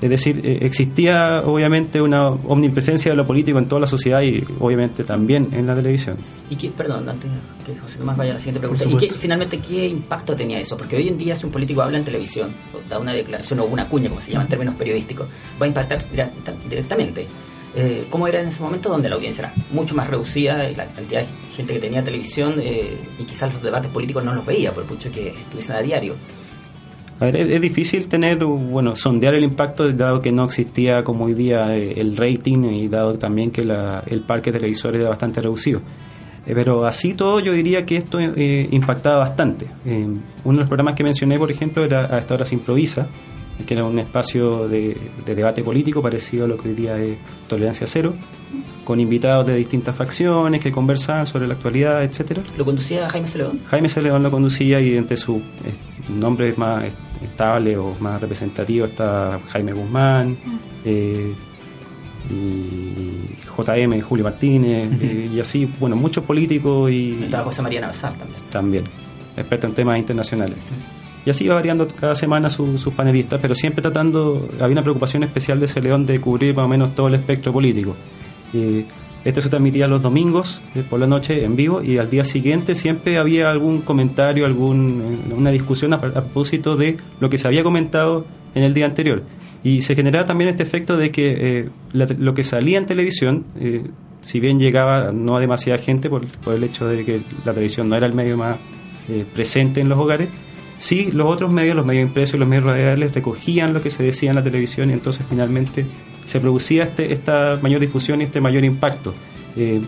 [0.00, 4.44] es decir, eh, existía obviamente una omnipresencia de lo político en toda la sociedad y
[4.58, 6.16] obviamente también en la televisión.
[6.48, 7.30] Y qué, perdón, antes
[7.66, 10.76] que José Tomás vaya a la siguiente pregunta, ¿y qué, finalmente qué impacto tenía eso?
[10.76, 13.64] Porque hoy en día si un político habla en televisión, o da una declaración o
[13.64, 15.28] una cuña, como se llama en términos periodísticos,
[15.60, 16.00] va a impactar
[16.68, 17.26] directamente.
[17.74, 20.86] Eh, ¿Cómo era en ese momento donde la audiencia era mucho más reducida y la
[20.86, 24.72] cantidad de gente que tenía televisión eh, y quizás los debates políticos no los veía,
[24.72, 26.14] por mucho que estuviesen a diario?
[27.20, 31.34] A ver, es, difícil tener, bueno, sondear el impacto dado que no existía como hoy
[31.34, 35.82] día eh, el rating y dado también que el parque televisor era bastante reducido.
[36.46, 39.66] Eh, pero así todo yo diría que esto eh, impactaba bastante.
[39.84, 43.06] uno de los programas que mencioné, por ejemplo, era A esta hora se improvisa,
[43.66, 47.16] que era un espacio de, debate político parecido a lo que hoy día es
[47.48, 48.14] Tolerancia Cero,
[48.84, 52.42] con invitados de distintas facciones que conversaban sobre la actualidad, etcétera.
[52.56, 53.60] ¿Lo conducía Jaime Celedón?
[53.66, 55.42] Jaime Celedón lo conducía y entre sus
[56.08, 56.84] nombres más
[57.22, 60.36] estable o más representativo está Jaime Guzmán.
[60.84, 61.34] Eh,
[62.28, 67.24] y JM, Julio Martínez, eh, y así, bueno, muchos políticos y...
[67.24, 68.42] Estaba José María Navarro también.
[68.50, 68.84] También,
[69.36, 70.56] experto en temas internacionales.
[71.24, 75.60] Y así iba variando cada semana sus panelistas, pero siempre tratando, había una preocupación especial
[75.60, 77.94] de ese león de cubrir más o menos todo el espectro político.
[78.54, 78.84] Y
[79.24, 82.74] esto se transmitía los domingos eh, por la noche en vivo y al día siguiente
[82.74, 88.24] siempre había algún comentario, algún, una discusión a, propósito de lo que se había comentado
[88.54, 89.22] en el día anterior.
[89.62, 93.84] Y se generaba también este efecto de que eh, lo que salía en televisión, eh,
[94.22, 97.90] si bien llegaba no a demasiada gente por, por, el hecho de que la televisión
[97.90, 98.56] no era el medio más
[99.34, 100.28] presente en los hogares,
[100.80, 104.02] sí los otros medios, los medios impresos y los medios radiales recogían lo que se
[104.02, 105.86] decía en la televisión y entonces finalmente
[106.24, 109.14] se producía este, esta mayor difusión y este mayor impacto.
[109.56, 109.80] Eh,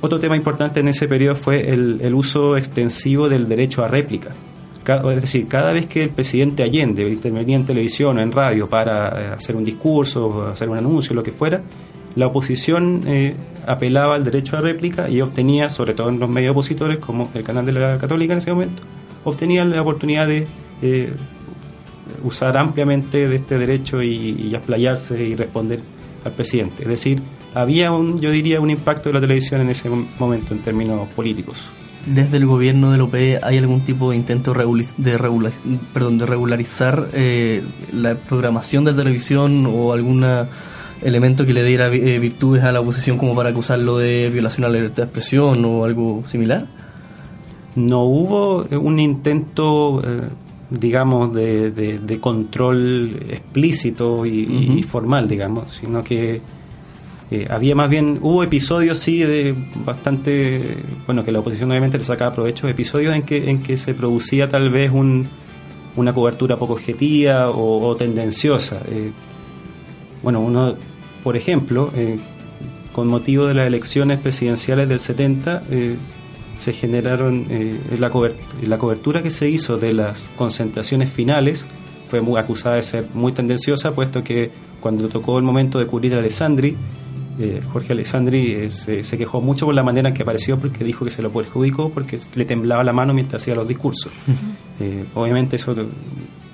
[0.00, 4.30] otro tema importante en ese periodo fue el, uso extensivo del derecho a réplica.
[4.84, 9.08] es decir, cada vez que el presidente Allende intervenía en televisión o en radio para
[9.08, 11.62] eh, hacer un discurso, hacer un anuncio, lo que fuera,
[12.16, 13.34] la oposición eh,
[13.66, 17.44] apelaba al derecho a réplica y obtenía, sobre todo en los medios opositores, como el
[17.44, 18.82] canal de la Católica en ese momento,
[19.28, 20.46] obtenía la oportunidad de
[22.22, 25.80] usar ampliamente de este derecho y, y y responder
[26.24, 26.82] al presidente.
[26.82, 27.22] Es decir,
[27.54, 29.88] había un, yo diría, un impacto de la televisión en ese
[30.18, 31.64] momento en términos políticos.
[32.06, 35.14] ¿Desde el gobierno del OPE hay algún tipo de intento de,
[35.92, 37.62] perdón, de regularizar eh,
[37.92, 40.24] la programación de televisión o algún
[41.02, 44.68] elemento que le diera eh, virtudes a la oposición como para acusarlo de violación a
[44.68, 46.66] la libertad de expresión o algo similar?
[47.78, 50.28] No hubo un intento eh,
[50.70, 56.42] digamos, de, de, control explícito y, formal, digamos, sino que
[57.30, 62.04] eh, había más bien, hubo episodios, sí, de bastante, bueno, que la oposición obviamente le
[62.04, 65.26] sacaba provecho, episodios en que, en que se producía tal vez un,
[65.96, 68.82] una cobertura poco objetiva o, tendenciosa.
[68.90, 69.10] Eh,
[70.22, 70.74] bueno, uno,
[71.24, 72.18] por ejemplo, eh,
[72.92, 75.62] con motivo de las elecciones presidenciales del 70,
[76.58, 78.10] se generaron eh, la,
[78.62, 81.64] la cobertura que se hizo de las concentraciones finales
[82.08, 86.14] fue muy acusada de ser muy tendenciosa, puesto que cuando tocó el momento de cubrir
[86.14, 86.76] a Alessandri,
[87.38, 91.04] eh, Jorge Alessandri eh, se, quejó mucho por la manera en que apareció, porque dijo
[91.04, 94.10] que se lo perjudicó porque le temblaba la mano mientras hacía los discursos.
[95.14, 95.76] obviamente eso,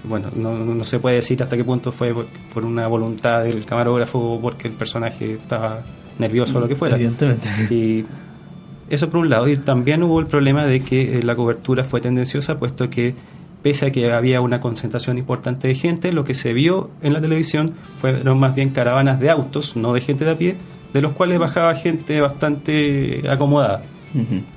[0.02, 2.12] bueno, no, se puede decir hasta qué punto fue
[2.52, 5.82] por, una voluntad del camarógrafo o porque el personaje estaba
[6.18, 6.96] nervioso o lo que fuera.
[6.96, 7.48] Evidentemente.
[7.70, 8.04] Y
[8.90, 9.48] eso por un lado.
[9.48, 13.14] Y también hubo el problema de que eh, la cobertura fue tendenciosa, puesto que
[13.62, 17.20] pese a que había una concentración importante de gente, lo que se vio en la
[17.22, 20.56] televisión fueron más bien caravanas de autos, no de gente de a pie,
[20.92, 23.82] de los cuales bajaba gente bastante acomodada.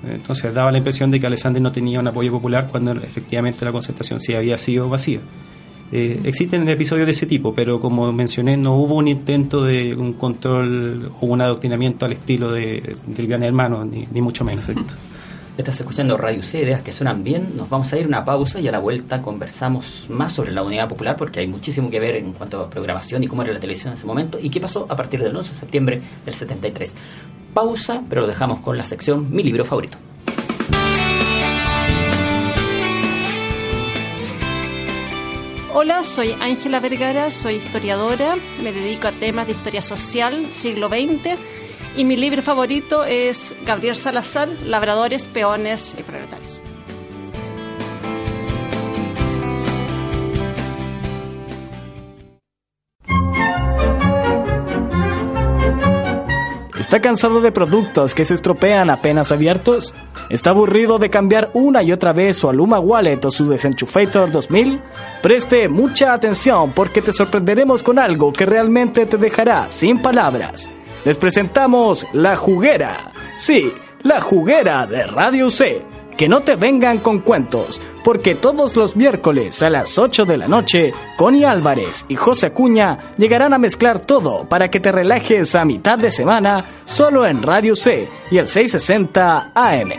[0.06, 3.72] Entonces daba la impresión de que Alessandri no tenía un apoyo popular cuando efectivamente la
[3.72, 5.20] concentración sí había sido vacía.
[5.92, 10.14] Eh, existen episodios de ese tipo, pero como mencioné, no hubo un intento de un
[10.14, 14.66] control o un adoctrinamiento al estilo de, del gran hermano, ni, mucho menos.
[15.58, 17.56] Estás escuchando Radio C, ideas que suenan bien.
[17.56, 20.88] Nos vamos a ir una pausa y a la vuelta conversamos más sobre la unidad
[20.88, 23.94] popular porque hay muchísimo que ver en cuanto a programación y cómo era la televisión
[23.94, 26.94] en ese momento y qué pasó a partir del 11 de septiembre del 73.
[27.56, 29.98] Pausa, pero lo dejamos con la sección Mi libro favorito.
[35.80, 41.40] Hola, soy Ángela Vergara, soy historiadora, me dedico a temas de historia social, siglo XX,
[41.96, 46.60] y mi libro favorito es Gabriel Salazar, Labradores, Peones y Proletarios.
[56.80, 59.96] ¿Está cansado de productos que se estropean apenas abiertos?
[60.30, 64.80] ¿Está aburrido de cambiar una y otra vez su Aluma Wallet o su Desenchufator 2000?
[65.24, 70.70] Preste mucha atención porque te sorprenderemos con algo que realmente te dejará sin palabras.
[71.04, 73.12] Les presentamos La Juguera.
[73.38, 78.96] Sí, La Juguera de Radio C que no te vengan con cuentos, porque todos los
[78.96, 84.00] miércoles a las 8 de la noche, Connie Álvarez y José Acuña llegarán a mezclar
[84.00, 88.48] todo para que te relajes a mitad de semana solo en Radio C y el
[88.48, 89.92] 660 AM.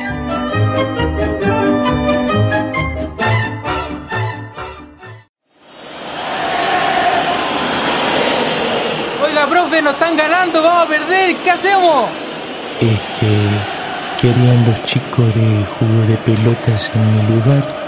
[9.23, 12.11] Oiga, profe, nos están ganando, vamos a perder, ¿qué hacemos?
[12.81, 13.78] Este
[14.21, 17.79] ¿Qué harían los chicos de jugo de pelotas en mi lugar?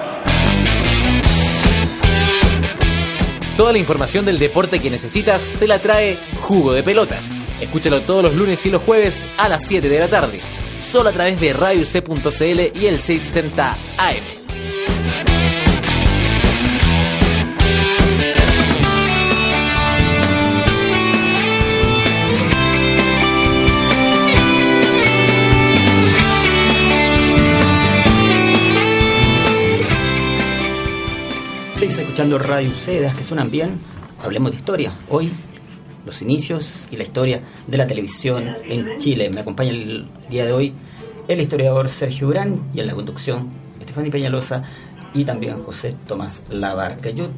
[3.56, 7.36] Toda la información del deporte que necesitas te la trae Jugo de Pelotas.
[7.60, 10.40] Escúchalo todos los lunes y los jueves a las 7 de la tarde,
[10.80, 14.39] solo a través de radioc.cl y el 660 AM.
[31.88, 33.80] Escuchando Radio Sedas que suenan bien.
[34.22, 34.92] Hablemos de historia.
[35.08, 35.30] Hoy,
[36.04, 39.30] los inicios y la historia de la televisión en Chile.
[39.30, 40.74] Me acompaña el día de hoy
[41.26, 43.48] el historiador Sergio Urán y en la conducción
[43.80, 44.62] Estefania Peñalosa
[45.14, 47.08] y también José Tomás Labarca.
[47.10, 47.28] Yo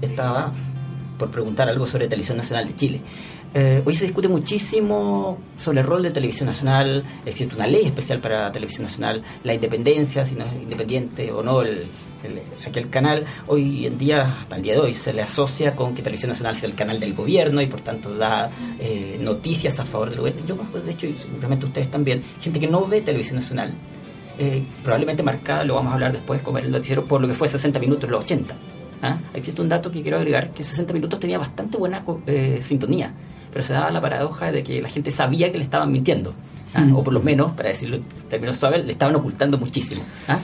[0.00, 0.52] estaba
[1.18, 3.00] por preguntar algo sobre Televisión Nacional de Chile.
[3.52, 8.20] Eh, hoy se discute muchísimo sobre el rol de Televisión Nacional, existe una ley especial
[8.20, 11.88] para Televisión Nacional, la independencia, si no es independiente o no el,
[12.66, 16.02] aquel canal, hoy en día, hasta el día de hoy, se le asocia con que
[16.02, 20.10] Televisión Nacional sea el canal del gobierno y por tanto da eh, noticias a favor
[20.10, 20.42] del gobierno.
[20.46, 23.72] Yo, pues, de hecho, y seguramente ustedes también, gente que no ve Televisión Nacional,
[24.38, 27.48] eh, probablemente marcada, lo vamos a hablar después, como el noticiero, por lo que fue
[27.48, 28.56] 60 minutos los 80.
[29.02, 29.18] ¿ah?
[29.34, 33.12] Existe un dato que quiero agregar, que 60 minutos tenía bastante buena eh, sintonía,
[33.52, 36.34] pero se daba la paradoja de que la gente sabía que le estaban mintiendo.
[36.74, 36.86] ¿ah?
[36.94, 40.02] o por lo menos, para decirlo en términos suaves, le estaban ocultando muchísimo.
[40.28, 40.38] ¿ah?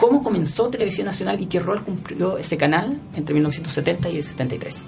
[0.00, 4.82] ¿Cómo comenzó Televisión Nacional y qué rol cumplió ese canal entre 1970 y el 73?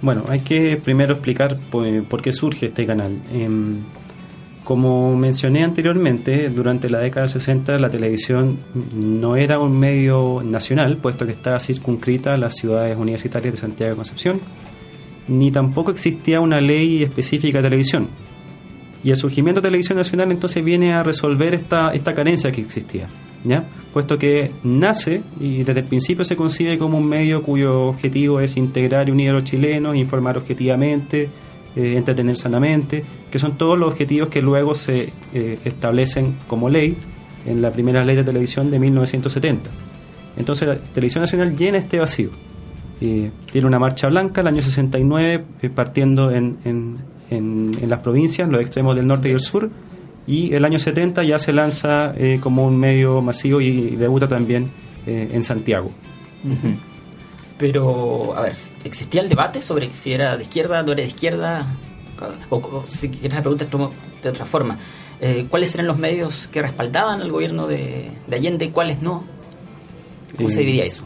[0.00, 3.20] Bueno, hay que primero explicar por, qué surge este canal.
[3.32, 3.78] Em,
[4.62, 8.58] como mencioné anteriormente, durante la década del 60 la televisión
[8.94, 13.94] no era un medio nacional, puesto que estaba circunscrita a las ciudades universitarias de Santiago
[13.94, 14.40] y Concepción,
[15.28, 18.08] ni tampoco existía una ley específica de televisión.
[19.04, 23.08] Y el surgimiento de Televisión Nacional entonces viene a resolver esta, esta carencia que existía,
[23.44, 23.64] ¿ya?
[23.92, 28.56] puesto que nace y desde el principio se concibe como un medio cuyo objetivo es
[28.56, 31.28] integrar y unir a los chilenos, informar objetivamente,
[31.76, 36.96] eh, entretener sanamente, que son todos los objetivos que luego se eh, establecen como ley
[37.46, 39.70] en la primera ley de televisión de 1970.
[40.36, 42.30] Entonces la Televisión Nacional llena este vacío.
[43.00, 46.56] Eh, tiene una marcha blanca el año 69 partiendo en
[47.30, 49.70] en, las provincias, los extremos del norte y el sur,
[50.26, 54.70] y el año 70 ya se lanza eh, como un medio masivo y, debuta también
[55.06, 55.90] eh, en Santiago.
[57.58, 61.66] Pero, a ver, ¿existía el debate sobre si era de izquierda, no era de izquierda?
[62.50, 63.64] O, si quieres la pregunta
[64.22, 64.78] de otra forma,
[65.20, 69.24] eh, ¿cuáles eran los medios que respaldaban al gobierno de, Allende y cuáles no?
[70.36, 71.04] ¿Cómo se dividía eso?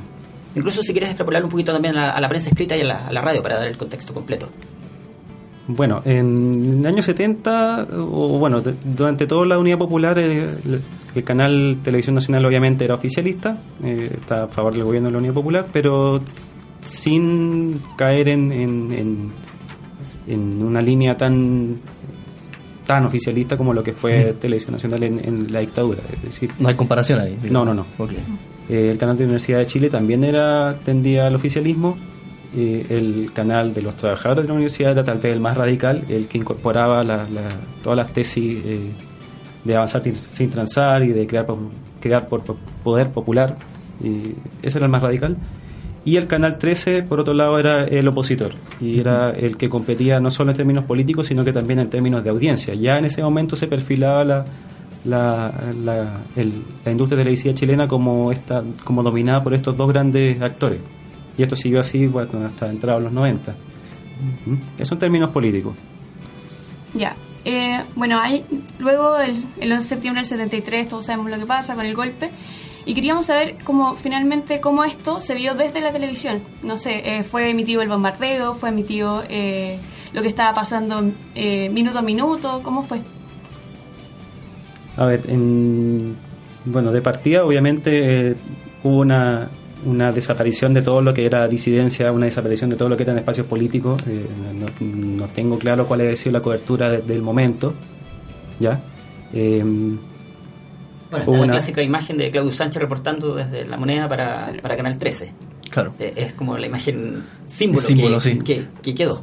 [0.54, 3.12] Incluso si quieres extrapolar un poquito también a la, prensa escrita y a la, a
[3.12, 4.50] la radio para dar el contexto completo.
[5.68, 10.50] Bueno, en el año 70, o bueno, durante toda la Unidad Popular, eh,
[11.14, 15.18] el, canal Televisión Nacional obviamente era oficialista, eh, está a favor del gobierno de la
[15.18, 16.20] Unidad Popular, pero
[16.82, 19.32] sin caer en, en,
[20.26, 21.80] en, una línea tan
[22.84, 26.00] tan oficialista como lo que fue Televisión Nacional en, la dictadura.
[26.12, 27.38] Es decir, no hay comparación ahí.
[27.48, 27.86] No, no, no.
[28.72, 31.98] Eh, el canal de la Universidad de Chile también era tendía al oficialismo,
[32.56, 36.26] el canal de los trabajadores de la universidad era tal vez el más radical, el
[36.26, 37.02] que incorporaba
[37.82, 38.90] todas las tesis eh,
[39.64, 41.46] de avanzar sin transar y de crear,
[42.00, 42.42] crear por,
[42.82, 43.56] poder popular.
[44.62, 45.36] Ese era el más radical.
[46.04, 50.18] Y el canal 13, por otro lado, era el opositor y era el que competía
[50.18, 52.74] no solo en términos políticos, sino que también en términos de audiencia.
[52.74, 54.44] Ya en ese momento se perfilaba la,
[55.04, 56.20] la, la,
[56.84, 60.80] la industria televisiva chilena como, esta, como dominada por estos dos grandes actores.
[61.36, 63.54] Y esto siguió así bueno, hasta entrados los 90.
[64.78, 65.74] Eso en términos políticos.
[66.94, 67.16] Ya.
[67.44, 68.44] Eh, bueno, hay,
[68.78, 71.94] luego el, el 11 de septiembre del 73 todos sabemos lo que pasa con el
[71.94, 72.30] golpe
[72.84, 76.42] y queríamos saber cómo finalmente cómo esto se vio desde la televisión.
[76.62, 79.78] No sé, eh, fue emitido el bombardeo, fue emitido eh,
[80.12, 81.02] lo que estaba pasando
[81.34, 82.60] eh, minuto a minuto?
[82.62, 83.00] ¿Cómo fue?
[84.96, 86.14] A ver, en,
[86.64, 88.34] bueno, de partida obviamente eh,
[88.84, 89.48] hubo una,
[89.86, 93.16] una desaparición de todo lo que era disidencia, una desaparición de todo lo que eran
[93.18, 94.02] espacios políticos.
[94.06, 97.74] Eh, no, no tengo claro cuál ha sido la cobertura de- del momento,
[98.60, 98.80] ¿ya?
[99.32, 99.98] Eh, Bueno,
[101.24, 104.98] está la una- clásica imagen de Claudio Sánchez reportando desde la moneda para, para Canal
[104.98, 105.32] 13.
[105.70, 105.94] Claro.
[105.98, 108.38] Eh, Es como la imagen símbolo, Símbolo, que, sí.
[108.38, 109.22] que, que quedó.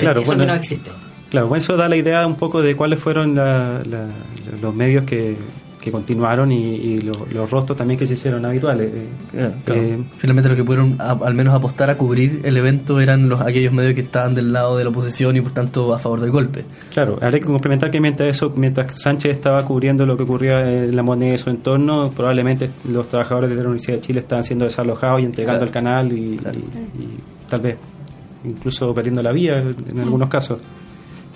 [0.00, 0.46] Claro, Eso bueno.
[0.46, 0.90] no existe.
[1.36, 4.08] Claro, eso da la idea un poco de cuáles fueron la- la-
[4.62, 5.36] los medios que,
[5.80, 8.90] que continuaron y, y lo- los rostros también que se hicieron habituales.
[8.92, 9.82] Eh, Claro, claro.
[9.82, 13.40] eh, Finalmente lo que pudieron a- al menos apostar a cubrir el evento eran los
[13.42, 16.30] aquellos medios que estaban del lado de la oposición y por tanto a favor del
[16.30, 16.64] golpe.
[16.92, 20.96] Claro, habría que complementar que mientras eso, mientras Sánchez estaba cubriendo lo que ocurría en
[20.96, 24.64] la moneda y su entorno, probablemente los trabajadores de la Universidad de Chile estaban siendo
[24.64, 25.68] desalojados y entregando Claro.
[25.68, 27.18] el canal y, y- y
[27.50, 27.76] tal vez
[28.44, 30.58] incluso perdiendo la vía en algunos casos.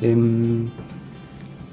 [0.03, 0.69] Em,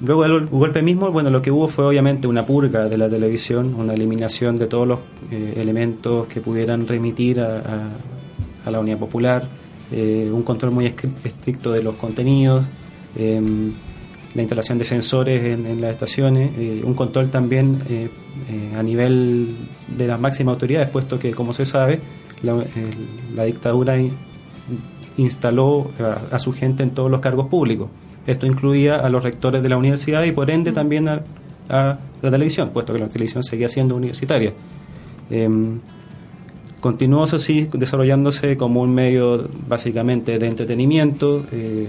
[0.00, 3.74] luego del golpe mismo, bueno, lo que hubo fue obviamente una purga de la televisión,
[3.74, 4.98] una eliminación de todos los
[5.30, 7.90] eh, elementos que pudieran remitir a,
[8.66, 9.48] a- la Unidad Popular,
[9.90, 12.66] eh, un control muy estricto de los contenidos,
[13.16, 13.72] em,
[14.34, 17.82] la instalación de sensores en, en las estaciones, eh, un control también
[18.76, 19.56] a nivel
[19.96, 21.98] de las máximas autoridades, puesto que, como se sabe,
[22.42, 24.12] la, dictadura in-
[25.16, 25.90] instaló
[26.30, 27.88] a su gente en todos los cargos públicos.
[28.28, 31.22] Esto incluía a los rectores de la universidad y por ende también a,
[31.68, 34.52] a la televisión, puesto que la televisión seguía siendo universitaria.
[35.30, 35.80] Em,
[36.80, 41.88] continuó, eso sí, desarrollándose como un medio básicamente de entretenimiento, eh,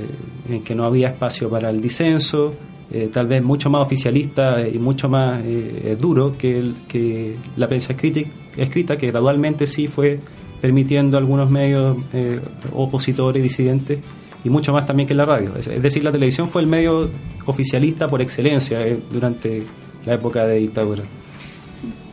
[0.50, 2.54] en que no había espacio para el disenso,
[2.92, 7.68] eh, tal vez mucho más oficialista y mucho más eh, duro que, el- que la
[7.68, 8.22] prensa escrita,
[8.58, 10.20] escrita, que gradualmente sí fue
[10.60, 12.40] permitiendo algunos medios eh,
[12.74, 14.00] opositores y disidentes,
[14.44, 15.52] y mucho más también que la radio.
[15.56, 17.10] Es, decir, la televisión fue el medio
[17.46, 19.64] oficialista por excelencia eh, durante
[20.06, 21.04] la época de dictadura.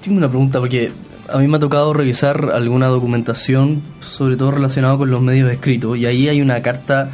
[0.02, 0.92] Tengo una pregunta porque
[1.28, 5.96] a mí me ha tocado revisar alguna documentación, sobre todo relacionado con los medios escritos,
[5.98, 7.10] y ahí hay una carta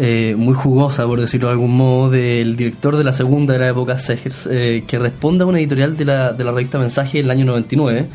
[0.00, 3.68] eh, muy jugosa, por decirlo de algún modo, del director de la segunda de la
[3.68, 7.24] época, Segers, eh, que responde a una editorial de la, de la revista Mensaje en
[7.24, 8.06] el año 99.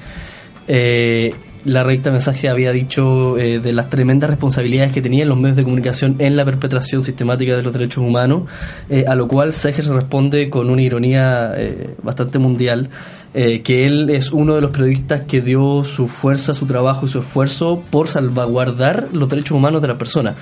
[0.70, 1.34] Eh,
[1.66, 5.64] la revista Mensaje había dicho eh, de las tremendas responsabilidades que tenían los medios de
[5.64, 8.43] comunicación en la perpetración sistemática de los derechos humanos,
[8.89, 12.89] eh, a lo cual Segers responde con una ironía eh, bastante mundial,
[13.34, 17.10] eh, que él es uno de los periodistas que dio su fuerza, su trabajo y
[17.10, 20.36] su esfuerzo por salvaguardar los derechos humanos de las personas.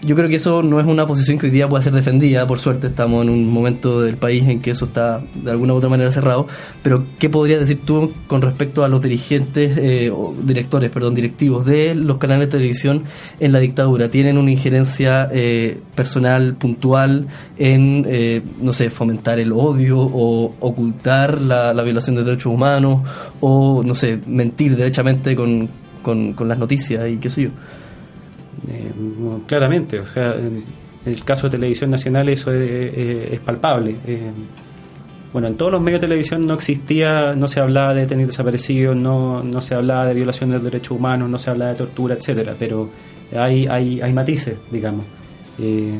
[0.00, 2.60] Yo creo que eso no es una posición que hoy día pueda ser defendida, por
[2.60, 5.88] suerte estamos en un momento del país en que eso está de alguna u otra
[5.88, 6.46] manera cerrado,
[6.84, 11.66] pero ¿qué podrías decir tú con respecto a los dirigentes, eh, o directores, perdón, directivos
[11.66, 13.02] de los canales de televisión
[13.40, 14.08] en la dictadura?
[14.08, 17.26] ¿Tienen una injerencia eh, personal, puntual,
[17.58, 23.02] en, eh, no sé, fomentar el odio o ocultar la, la violación de derechos humanos
[23.40, 25.68] o, no sé, mentir derechamente con,
[26.02, 27.50] con, las noticias y qué sé yo?
[28.68, 28.92] Eh,
[29.46, 30.64] claramente, o sea, en
[31.06, 33.96] el caso de Televisión Nacional eso es, palpable.
[34.06, 34.30] Eh,
[35.32, 38.96] bueno, en todos los medios de televisión no existía, no se hablaba de detenidos desaparecidos,
[38.96, 42.56] no, no se hablaba de violación de derechos humanos, no se hablaba de tortura, etcétera,
[42.58, 42.88] pero
[43.36, 45.04] hay, hay, hay matices, digamos.
[45.58, 45.98] Eh,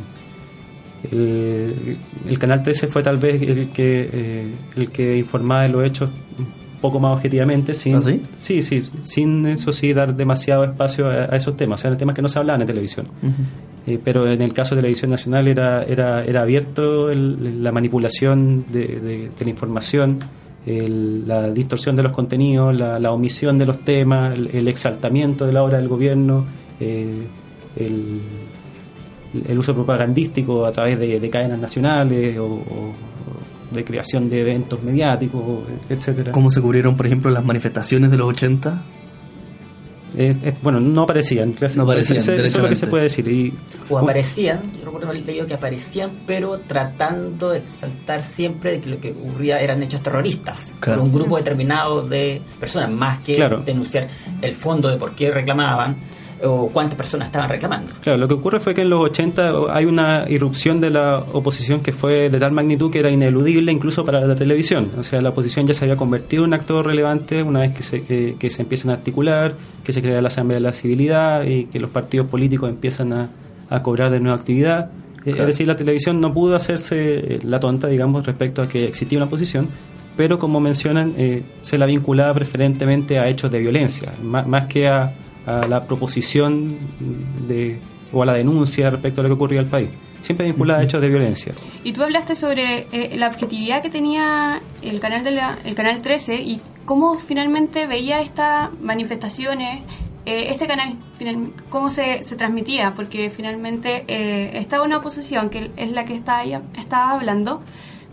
[1.13, 1.97] el,
[2.29, 6.11] el canal 13 fue tal vez el que eh, el que informaba de los hechos
[6.39, 6.47] un
[6.81, 8.23] poco más objetivamente sin ¿Ah, sí?
[8.37, 11.81] sí sí sin eso sí dar demasiado espacio a, a esos temas.
[11.81, 13.07] O sea eran temas que no se hablaban en televisión.
[13.87, 18.65] Eh, pero en el caso de Televisión Nacional era era era abierto el- la manipulación
[18.71, 20.19] de, de- de la información
[20.67, 25.47] el- la distorsión de los contenidos la, la omisión de los temas el, el exaltamiento
[25.47, 26.45] de la obra del gobierno
[26.81, 27.27] eh,
[27.77, 28.21] el
[29.47, 32.95] el uso propagandístico a través de, de cadenas nacionales o, o
[33.71, 35.43] de creación de eventos mediáticos,
[35.89, 36.33] etcétera.
[36.33, 38.83] ¿Cómo se cubrieron, por ejemplo, las manifestaciones de los 80?
[40.17, 41.55] Es- es- bueno, no aparecían.
[41.77, 43.29] No aparecían, Eso, eso es lo que se puede decir.
[43.29, 43.53] Y,
[43.91, 48.89] O aparecían, yo recuerdo haber leído que aparecían, pero tratando de exaltar siempre de que
[48.91, 51.01] lo que ocurría eran hechos terroristas Claro.
[51.01, 53.63] por un grupo determinado de personas, más que Claro.
[53.65, 54.09] denunciar
[54.41, 55.97] el fondo de por qué reclamaban
[56.45, 57.93] o cuántas personas estaban reclamando.
[58.01, 61.81] Claro, lo que ocurre fue que en los 80 hay una irrupción de la oposición
[61.81, 64.93] que fue de tal magnitud que era ineludible incluso para la televisión.
[64.99, 67.83] O sea, la oposición ya se había convertido en un actor relevante una vez que
[67.83, 71.45] se, que, que se empiezan a articular, que se crea la Asamblea de la Civilidad
[71.45, 73.31] y que los partidos políticos empiezan a,
[73.71, 74.91] a cobrar de nueva actividad.
[75.25, 75.41] Eh, Claro.
[75.41, 79.19] Es decir, la televisión no pudo hacerse eh, la tonta, digamos, respecto a que existía
[79.19, 79.69] una oposición,
[80.17, 84.89] pero como mencionan, eh, se la vinculaba preferentemente a hechos de violencia, más, más que
[84.89, 85.13] a,
[85.49, 86.79] a la proposición
[87.49, 87.81] de,
[88.13, 89.89] o a la denuncia respecto a lo que ocurría al país.
[90.21, 91.55] siempre vinculada a hechos de violencia.
[91.85, 96.03] Y tú hablaste sobre eh, la objetividad que tenía el canal de la, el canal
[96.03, 99.83] 13 y cómo finalmente veía estas manifestaciones,
[100.27, 105.71] eh, este canal, final, cómo se, se transmitía, porque finalmente eh, estaba una oposición que
[105.77, 107.63] es la que está ahí, estaba hablando,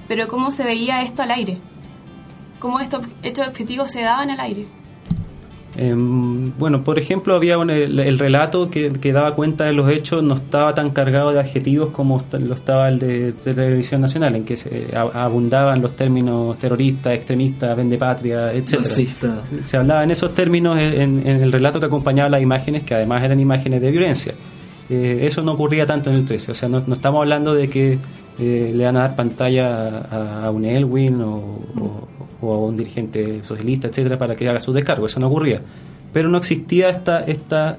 [0.08, 1.58] pero cómo se veía esto al aire,
[2.60, 4.68] cómo estos, estos objetivos se daban al aire.
[5.78, 9.92] Em, bueno, por ejemplo, había un- el, el relato que, que daba cuenta de los
[9.92, 14.36] hechos, no estaba tan cargado de adjetivos como lo estaba el de, de televisión nacional,
[14.36, 18.82] en que se a- abundaban los términos terroristas, extremistas, vendepatria, etcétera.
[18.82, 19.42] Marxista.
[19.50, 22.96] Se, se hablaba en esos términos en, en el relato que acompañaba las imágenes, que
[22.96, 24.34] además eran imágenes de violencia.
[24.90, 27.68] Eh, eso no ocurría tanto en el 13, o sea, no, no estamos hablando de
[27.70, 27.98] que
[28.40, 31.36] eh, le van a dar pantalla a, a un Elwin o,
[31.80, 32.08] o-
[32.42, 35.62] o a un dirigente socialista, etcétera, para que haga su descargo, eso no ocurría.
[36.14, 37.78] Pero no existía esta, esta,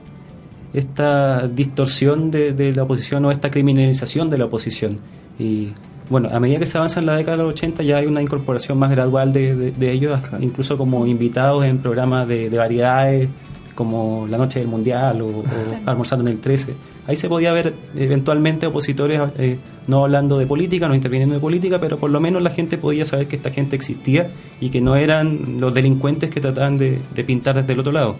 [0.72, 4.98] esta distorsión de, de la oposición o esta criminalización de la oposición.
[5.38, 5.68] Y
[6.10, 8.22] bueno, a medida que se avanza en la década de los 80 ya hay una
[8.22, 13.28] incorporación más gradual de, de- de ellos, incluso como invitados en programas de, de variedades
[13.76, 15.44] como La Noche del Mundial o, o
[15.86, 16.74] Almorzando en el 13.
[17.06, 21.78] Ahí se podía ver eventualmente opositores eh, no hablando de política, no interviniendo de política,
[21.78, 24.96] pero por lo menos la gente podía saber que esta gente existía y que no
[24.96, 28.16] eran los delincuentes que trataban de, de pintar desde el otro lado.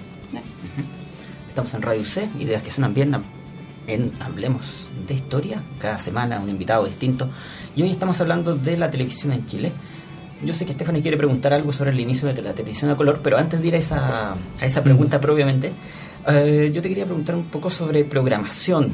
[1.49, 3.17] Estamos en Radio C, ideas que suenan bien
[3.87, 7.29] en Hablemos de Historia, cada semana un invitado distinto.
[7.75, 9.73] Y hoy estamos hablando de la televisión en Chile.
[10.43, 13.21] Yo sé que Stephanie quiere preguntar algo sobre el inicio de la televisión a color,
[13.23, 15.73] pero antes de ir a esa, a esa pregunta propiamente,
[16.27, 18.93] eh, yo te quería preguntar un poco sobre programación.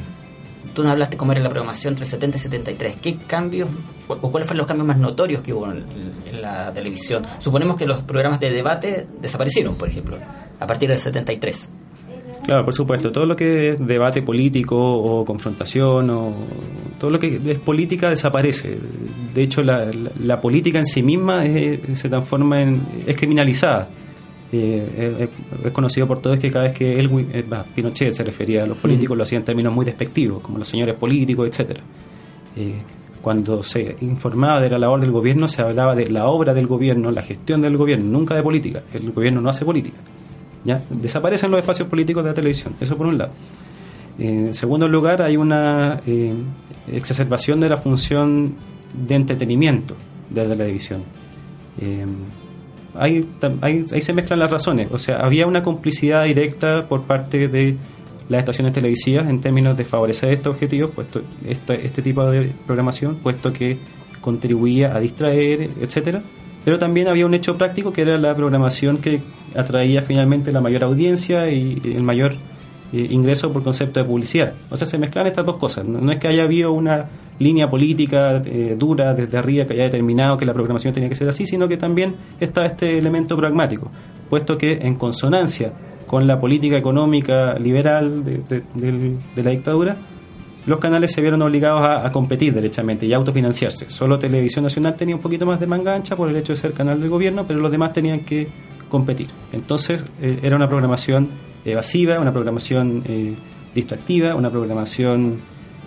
[0.72, 2.96] Tú nos hablaste cómo era la programación entre 70 y 73.
[3.02, 3.68] ¿Qué cambios
[4.06, 5.84] o o cuáles fueron los cambios más notorios que hubo en,
[6.26, 7.24] en la televisión?
[7.40, 10.18] Suponemos que los programas de debate desaparecieron, por ejemplo,
[10.60, 11.68] a partir del 73.
[12.44, 16.32] Claro, por supuesto, todo lo que es debate político o confrontación o
[16.98, 18.78] todo lo que es política desaparece.
[19.32, 23.88] De hecho, la, la- la política en sí misma es- se transforma en es criminalizada.
[24.54, 28.24] Eh, es, es conocido por todos que cada vez que Elwin, eh, bah, Pinochet se
[28.24, 31.80] refería a los políticos lo hacía en términos muy despectivos, como los señores políticos, etcétera.
[32.56, 32.74] Eh,
[33.22, 37.12] cuando se informaba de la labor del gobierno se hablaba de la obra del gobierno,
[37.12, 38.82] la gestión del gobierno, nunca de política.
[38.92, 39.96] El gobierno no hace política.
[40.64, 40.82] ¿Ya?
[40.90, 43.32] Desaparecen los espacios políticos de la televisión, eso por un lado.
[44.18, 46.34] En segundo lugar, hay una eh,
[46.92, 48.54] exacerbación de la función
[48.94, 49.96] de entretenimiento
[50.30, 51.02] de la televisión.
[51.80, 52.04] Eh,
[52.94, 53.26] ahí,
[53.62, 54.88] ahí, se mezclan las razones.
[54.92, 57.76] O sea, había una complicidad directa por parte de
[58.28, 63.16] las estaciones televisivas en términos de favorecer estos objetivos, puesto esta- este tipo de programación,
[63.16, 63.78] puesto que
[64.20, 66.22] contribuía a distraer, etcétera.
[66.64, 69.22] Pero también había un hecho práctico que era la programación que
[69.54, 72.36] atraía finalmente la mayor audiencia y el mayor
[72.92, 74.52] eh, ingreso por concepto de publicidad.
[74.70, 75.86] O sea, se mezclan estas dos cosas.
[75.86, 77.06] No, es que haya habido una
[77.38, 81.28] línea política eh, dura desde arriba que haya determinado que la programación tenía que ser
[81.28, 83.90] así, sino que también está este elemento pragmático,
[84.28, 85.72] puesto que en consonancia
[86.06, 89.96] con la política económica liberal de la dictadura,
[90.66, 93.90] los canales se vieron obligados a, competir derechamente y a autofinanciarse.
[93.90, 96.72] Solo Televisión Nacional tenía un poquito más de manga ancha por el hecho de ser
[96.72, 98.48] canal del gobierno, pero los demás tenían que
[98.88, 99.28] competir.
[99.52, 101.28] Entonces eh, era una programación
[101.64, 103.34] evasiva, una programación eh,
[103.74, 105.38] distractiva, una programación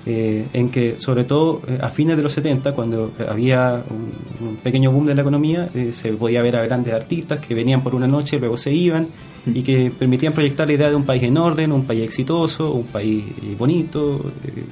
[0.05, 4.55] eh, en que, sobre todo eh, a fines de los 70, cuando había un, un
[4.57, 7.95] pequeño boom de la economía, eh, se podía ver a grandes artistas que venían por
[7.95, 9.07] una noche, luego se iban
[9.45, 12.85] y que permitían proyectar la idea de un país en orden, un país exitoso, un
[12.85, 14.63] país eh, bonito, eh,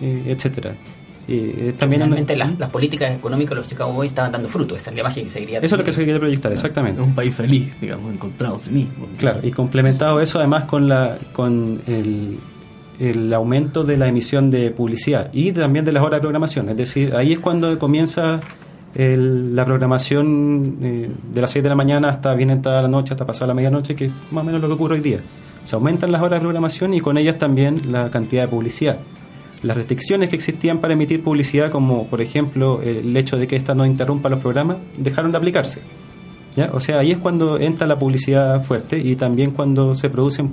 [0.00, 0.74] eh, etcétera.
[1.28, 4.90] Eh, también Finalmente las, las políticas económicas de los Chicago Boys estaban dando fruto, esa
[4.90, 7.02] es la imagen que se quería Eso es lo que se quería proyectar, exactamente.
[7.02, 9.08] Un país feliz, digamos, encontrado en sí mismo.
[9.18, 12.38] Claro, y complementado eso además con la con el,
[12.98, 16.68] el aumento de la emisión de publicidad y también de las horas de programación.
[16.70, 18.40] Es decir, ahí es cuando comienza
[18.94, 23.12] el- la programación eh, de las 6 de la mañana hasta bien entrada la noche,
[23.12, 25.18] hasta pasada la medianoche, que es más o menos lo que ocurre hoy día.
[25.62, 28.98] Se aumentan las horas de programación y con ellas también la cantidad de publicidad.
[29.62, 33.74] Las restricciones que existían para emitir publicidad, como por ejemplo el hecho de que ésta
[33.74, 35.80] no interrumpa los programas, dejaron de aplicarse.
[36.72, 40.52] O sea, ahí es cuando entra la publicidad fuerte y también cuando se producen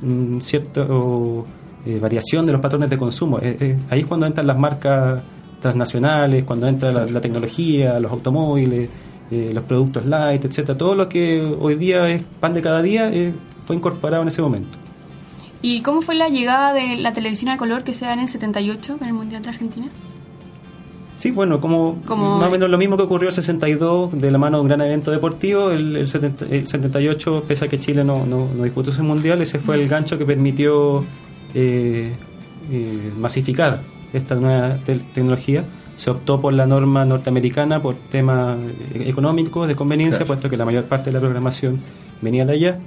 [0.00, 1.44] mm, cierta o,
[1.86, 3.38] eh, variación de los patrones de consumo.
[3.38, 5.22] Eh, eh, ahí es cuando entran las marcas
[5.60, 8.88] transnacionales, cuando entra la, la tecnología, los automóviles,
[9.30, 10.76] eh, los productos light, etcétera.
[10.76, 13.10] Todo lo que hoy día es pan de cada día
[13.64, 14.78] fue incorporado en ese momento.
[15.62, 18.28] ¿Y cómo fue la llegada de la televisión a color que se da en el
[18.28, 19.86] 78 con el Mundial de Argentina?
[21.16, 24.38] Sí, bueno, como, Como- más o menos lo mismo que ocurrió el 62 de la
[24.38, 28.02] mano de un gran evento deportivo, el, el, 70 el 78, pese a que Chile
[28.04, 31.04] no, no, no disputó ese mundial, ese fue el gancho que permitió
[31.54, 32.12] eh,
[32.72, 33.80] eh, masificar
[34.12, 35.64] esta nueva te- tecnología,
[35.96, 38.56] se optó por la norma norteamericana por temas
[38.94, 40.28] económicos, de conveniencia, Claro.
[40.28, 41.80] puesto que la mayor parte de la programación
[42.22, 42.78] venía de allá.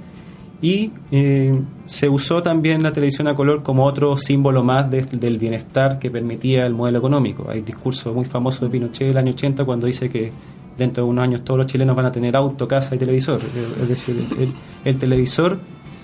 [0.62, 5.38] Y eh, se usó también la televisión a color como otro símbolo más de- del
[5.38, 7.46] bienestar que permitía el modelo económico.
[7.50, 10.32] Hay discurso muy famoso de Pinochet del año 80 cuando dice que
[10.78, 13.40] dentro de unos años todos los chilenos van a tener auto, casa y televisor.
[13.80, 14.52] Es decir, el, el-
[14.84, 15.58] el televisor,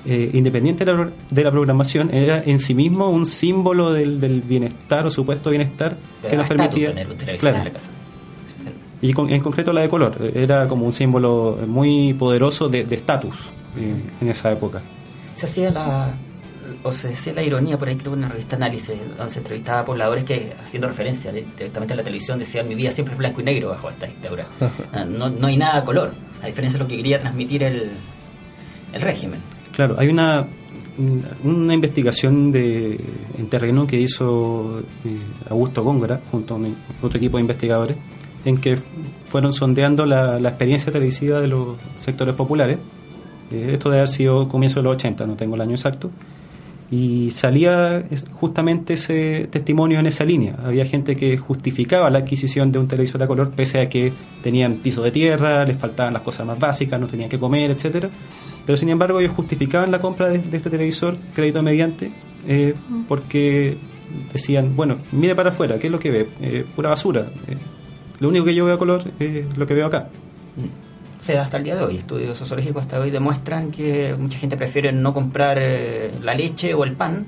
[0.06, 4.40] eh, independiente de la, de la programación, era en sí mismo un símbolo del, del
[4.42, 5.96] bienestar o supuesto bienestar
[6.28, 6.86] que nos permitía...
[6.88, 7.58] tener un televisor Claro.
[7.58, 7.90] en la casa.
[9.02, 12.96] Y con- en concreto la de color, era como un símbolo muy poderoso de de
[12.96, 13.34] estatus
[13.78, 14.82] eh, en esa época.
[15.34, 16.12] se hacía la
[16.82, 19.80] o se decía la ironía por ahí creo en una revista análisis donde se entrevistaba
[19.80, 23.18] a pobladores que haciendo referencia de- directamente a la televisión decían mi vida siempre es
[23.18, 24.46] blanco y negro bajo esta dictadura
[24.92, 27.90] Ah, no, no hay nada a color a diferencia de lo que quería transmitir el,
[28.92, 29.40] el régimen
[29.80, 30.46] Claro, hay una,
[31.42, 33.00] una investigación de,
[33.38, 35.16] en terreno que hizo eh,
[35.48, 37.96] Augusto Góngora junto a un, otro equipo de investigadores
[38.44, 38.76] en que
[39.28, 42.76] fueron sondeando la, la experiencia televisiva de los sectores populares.
[43.50, 46.10] Eh, esto debe haber sido comienzo de los 80, no tengo el año exacto.
[46.90, 50.56] Y salía justamente ese testimonio en esa línea.
[50.62, 54.12] Había gente que justificaba la adquisición de un televisor a color pese a que
[54.42, 58.10] tenían piso de tierra, les faltaban las cosas más básicas, no tenían que comer, etcétera.
[58.70, 62.12] Pero sin embargo ellos justificaban la compra de, de este televisor crédito mediante
[62.46, 62.72] eh,
[63.08, 63.76] porque
[64.32, 66.28] decían, bueno, mire para afuera, ¿qué es lo que ve?
[66.40, 67.26] Eh, pura basura.
[67.48, 67.56] Eh,
[68.20, 70.06] lo único que yo veo a color es lo que veo acá.
[71.18, 74.56] o sea hasta el día de hoy estudios sociológicos hasta hoy demuestran que mucha gente
[74.56, 75.58] prefiere no comprar
[76.22, 77.26] la leche o el pan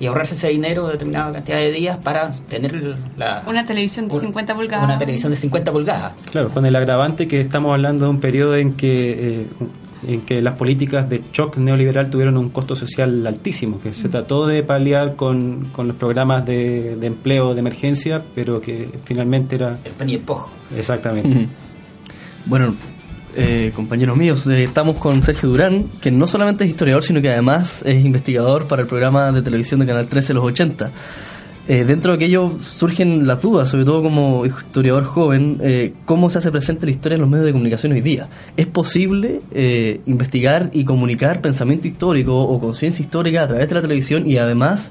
[0.00, 4.14] y ahorrarse ese dinero de determinada cantidad de días para tener la, Una televisión de
[4.14, 4.84] un- 50 pulgadas.
[4.86, 8.56] una televisión de 50 pulgadas Claro, con el agravante que estamos hablando de un periodo
[8.56, 9.46] en que, eh,
[10.06, 14.46] en que las políticas de shock neoliberal tuvieron un costo social altísimo, que se trató
[14.46, 19.78] de paliar con, con los programas de, de empleo de emergencia, pero que finalmente era...
[19.84, 21.48] el pan y el pojo Exactamente.
[22.46, 22.74] Bueno,
[23.36, 27.30] eh, compañeros míos, eh, estamos con Sergio Durán, que no solamente es historiador, sino que
[27.30, 30.90] además es investigador para el programa de televisión de Canal 13 Los 80.
[31.70, 36.38] Eh, dentro de aquello surgen las dudas, sobre todo como historiador joven, eh, cómo se
[36.38, 38.28] hace presente la historia en los medios de comunicación hoy día.
[38.56, 43.82] ¿Es posible eh, investigar y comunicar pensamiento histórico o conciencia histórica a través de la
[43.82, 44.90] televisión y además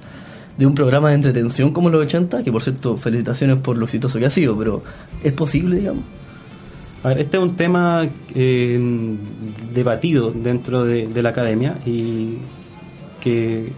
[0.57, 2.43] de un programa de entretención como los 80?
[2.43, 4.81] Que por cierto, felicitaciones por lo exitoso que ha sido, pero
[5.21, 6.05] ¿es posible, digamos?
[7.03, 9.17] A ver, este es un tema eh,
[9.73, 12.37] debatido dentro de, de la academia y
[13.19, 13.73] que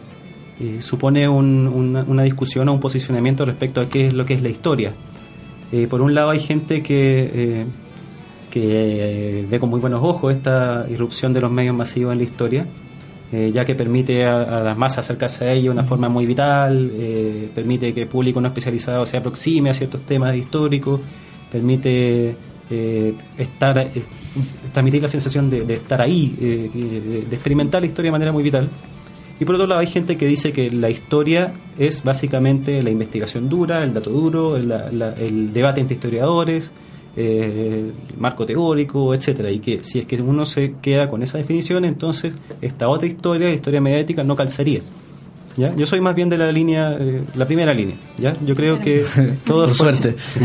[0.61, 1.67] eh, supone un-
[2.07, 4.93] una, discusión o un posicionamiento respecto a qué es lo que es la historia.
[5.71, 7.65] Eh, por un lado hay gente que,
[8.53, 12.65] eh, ve con muy buenos ojos esta irrupción de los medios masivos en la historia,
[13.53, 16.91] ya que permite a, a las masas acercarse a ello de una forma muy vital,
[17.55, 20.99] permite que el público no especializado se aproxime a ciertos temas históricos,
[21.49, 22.35] permite
[22.69, 23.89] eh, estar eh,
[24.73, 28.67] transmitir la sensación de, estar ahí, de experimentar la historia de manera muy vital.
[29.39, 33.49] Y por otro lado hay gente que dice que la historia es básicamente la investigación
[33.49, 36.71] dura, el dato duro, el, la- el debate entre historiadores,
[37.17, 41.37] eh, el marco teórico, etcétera, y que si es que uno se queda con esa
[41.39, 44.81] definición, entonces esta otra historia, la historia mediática, no calzaría.
[45.57, 45.75] ¿Ya?
[45.75, 47.95] Yo soy más bien de la línea, eh, la primera línea.
[48.17, 48.33] ¿ya?
[48.45, 49.03] Yo creo que
[49.45, 50.15] todo Por suerte.
[50.21, 50.39] Sí.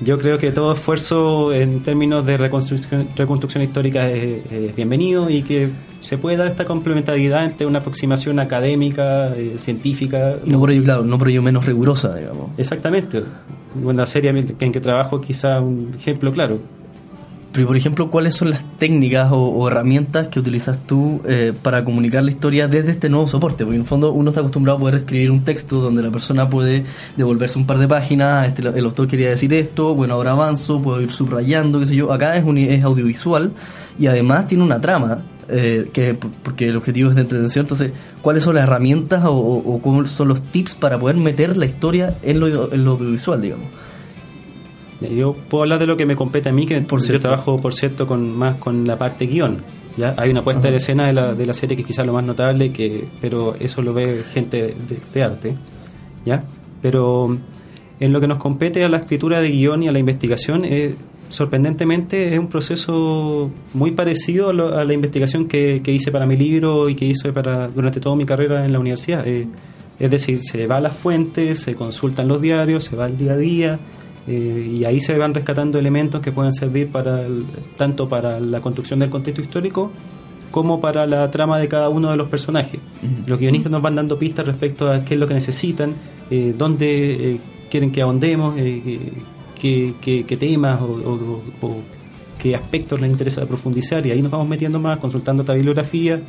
[0.00, 5.42] Yo creo que todo esfuerzo en términos de reconstrucción, reconstrucción histórica es, es bienvenido y
[5.42, 5.70] que
[6.04, 10.36] se puede dar esta complementariedad entre una aproximación académica, eh, científica.
[10.44, 12.50] No por ello, claro, no por ello menos rigurosa, digamos.
[12.58, 13.22] Exactamente.
[13.74, 16.60] Bueno, la serie en que trabajo quizá un ejemplo claro.
[17.54, 22.24] Pero, por ejemplo, ¿cuáles son las técnicas o, herramientas que utilizas tú eh, para comunicar
[22.24, 23.62] la historia desde este nuevo soporte?
[23.64, 26.50] Porque en el fondo uno está acostumbrado a poder escribir un texto donde la persona
[26.50, 26.82] puede
[27.16, 31.00] devolverse un par de páginas, este, el autor quería decir esto, bueno, ahora avanzo, puedo
[31.00, 32.12] ir subrayando, qué sé yo.
[32.12, 33.52] Acá es, un, es audiovisual
[34.00, 35.22] y además tiene una trama.
[35.48, 37.92] eh, que porque el objetivo es de entretención entonces
[38.22, 41.66] cuáles son las herramientas o, o, o cómo son los tips para poder meter la
[41.66, 43.66] historia en lo, en lo audiovisual digamos
[45.00, 47.28] Yo puedo hablar de lo que me compete a mí, que Por yo cierto.
[47.28, 49.58] trabajo, por cierto, con más con la parte guion.
[49.96, 50.14] ¿ya?
[50.16, 52.24] Hay una puesta de escena de la, de la serie que es quizás lo más
[52.24, 55.54] notable, que pero eso lo ve gente de, de arte.
[56.24, 56.44] ¿ya?
[56.80, 57.36] Pero
[58.00, 60.94] en lo que nos compete a la escritura de guion y a la investigación, eh,
[61.28, 66.26] sorprendentemente es un proceso muy parecido a, lo- a la investigación que, que hice para
[66.26, 69.26] mi libro y que hice para, durante toda mi carrera en la universidad.
[69.26, 69.46] Eh,
[69.98, 73.32] es decir, se va a las fuentes, se consultan los diarios, se va al día
[73.32, 73.78] a día,
[74.26, 77.44] eh, y ahí se van rescatando elementos que pueden servir para el-
[77.76, 79.90] tanto para la construcción del contexto histórico
[80.50, 82.80] como para la trama de cada uno de los personajes.
[83.26, 85.94] Los guionistas nos van dando pistas respecto a qué es lo que necesitan,
[86.30, 89.00] eh, dónde eh, quieren que ahondemos, eh,
[89.60, 91.76] qué, qué- qué temas o, o- o
[92.38, 96.20] qué aspectos les interesa profundizar y ahí nos vamos metiendo más, consultando otra bibliografía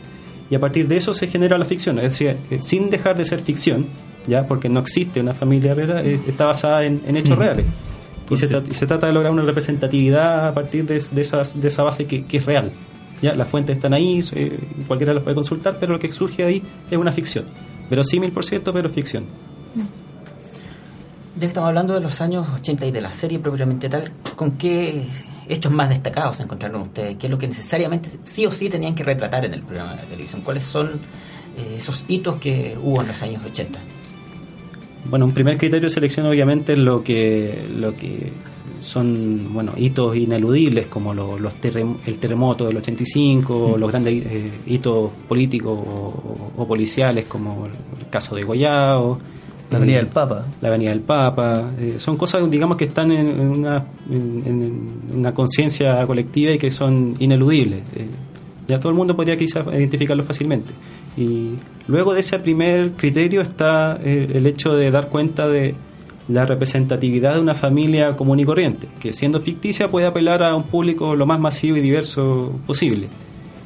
[0.49, 3.41] y a partir de eso se genera la ficción, es decir, sin dejar de ser
[3.41, 3.85] ficción,
[4.27, 7.39] ya porque no existe una familia real, eh, está basada en, en hechos Ujú.
[7.41, 7.65] reales.
[8.29, 8.67] Y se, cierto.
[8.69, 12.05] tra- se trata de lograr una representatividad a partir de, de, esas, de esa base
[12.05, 12.71] que, que es real.
[13.21, 16.61] Ya, las fuentes están ahí, eh, cualquiera las puede consultar, pero lo que surge ahí
[16.91, 17.45] es una ficción.
[17.89, 19.25] Verosímil, por cierto, pero ficción.
[21.35, 24.51] Ya que estamos hablando de los años 80 y de la serie propiamente tal, ¿con
[24.51, 25.05] qué
[25.47, 27.17] hechos más destacados se encontraron ustedes?
[27.17, 30.03] ¿Qué es lo que necesariamente sí o sí tenían que retratar en el programa de
[30.03, 30.41] televisión?
[30.41, 30.87] ¿Cuáles son
[31.57, 33.79] eh, esos hitos que hubo en los años 80?
[35.09, 38.31] Bueno, un primer criterio de selección obviamente es lo que, lo que
[38.79, 44.13] son bueno hitos ineludibles como lo- los terrem- el terremoto del 85, o los grandes
[44.25, 49.17] eh, hitos políticos o, o policiales como el caso de Goyao,
[49.71, 50.45] La Avenida del Papa.
[50.61, 55.17] la Avenida del Papa, eh, son cosas digamos que están en, en una, en, en
[55.19, 57.83] una conciencia colectiva y que son ineludibles.
[57.95, 58.05] eh,
[58.67, 60.73] ya todo el mundo podría quizás identificarlo fácilmente.
[61.17, 61.51] Y
[61.87, 65.75] luego de ese primer criterio está eh, el hecho de dar cuenta de
[66.27, 70.63] la representatividad de una familia común y corriente, que siendo ficticia puede apelar a un
[70.63, 73.07] público lo más masivo y diverso posible.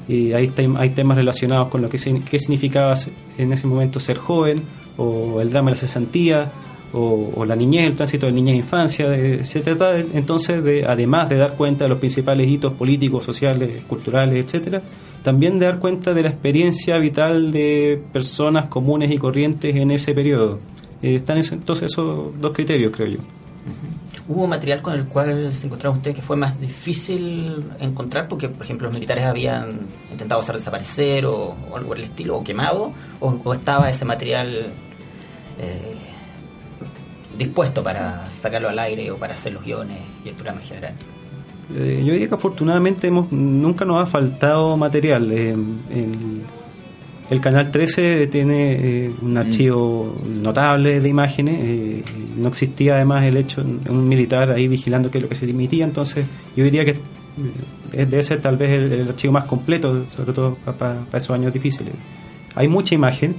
[0.10, 1.98] Y hay, tem- hay temas relacionados con lo que
[2.30, 2.96] qué significaba
[3.38, 4.64] en ese momento ser joven,
[4.98, 6.52] o el drama de la cesantía,
[6.94, 9.44] o, la niñez, el tránsito de niñez e infancia.
[9.46, 13.84] se trata de- entonces de, además de dar cuenta de los principales hitos políticos, sociales,
[13.88, 14.82] culturales, etcétera,
[15.24, 20.14] también de dar cuenta de la experiencia vital de personas comunes y corrientes en ese
[20.14, 20.60] periodo.
[21.02, 23.20] Eh, están entonces esos dos criterios, creo yo.
[24.28, 28.28] ¿Hubo material con el cual se encontraron ustedes que fue más difícil encontrar?
[28.28, 29.80] Porque, por ejemplo, los militares habían
[30.12, 34.68] intentado hacer desaparecer o, algo por estilo, o quemado, o, o estaba ese material
[35.60, 35.96] eh,
[37.40, 40.94] dispuesto para sacarlo al aire o para hacer los guiones y el programa en general.
[41.74, 45.32] Eh, yo diría que afortunadamente hemos, nunca nos ha faltado material.
[45.32, 46.42] Eh, el,
[47.30, 51.60] el canal 13 tiene eh, un archivo notable de imágenes.
[51.64, 52.04] eh,
[52.38, 55.50] no existía además el hecho de un militar ahí vigilando qué es lo que se
[55.50, 55.86] emitía.
[55.86, 56.26] Entonces,
[56.56, 56.98] yo diría que
[57.94, 61.94] debe ser tal vez el, el archivo más completo, sobre todo para esos años difíciles.
[62.56, 63.36] Hay mucha imagen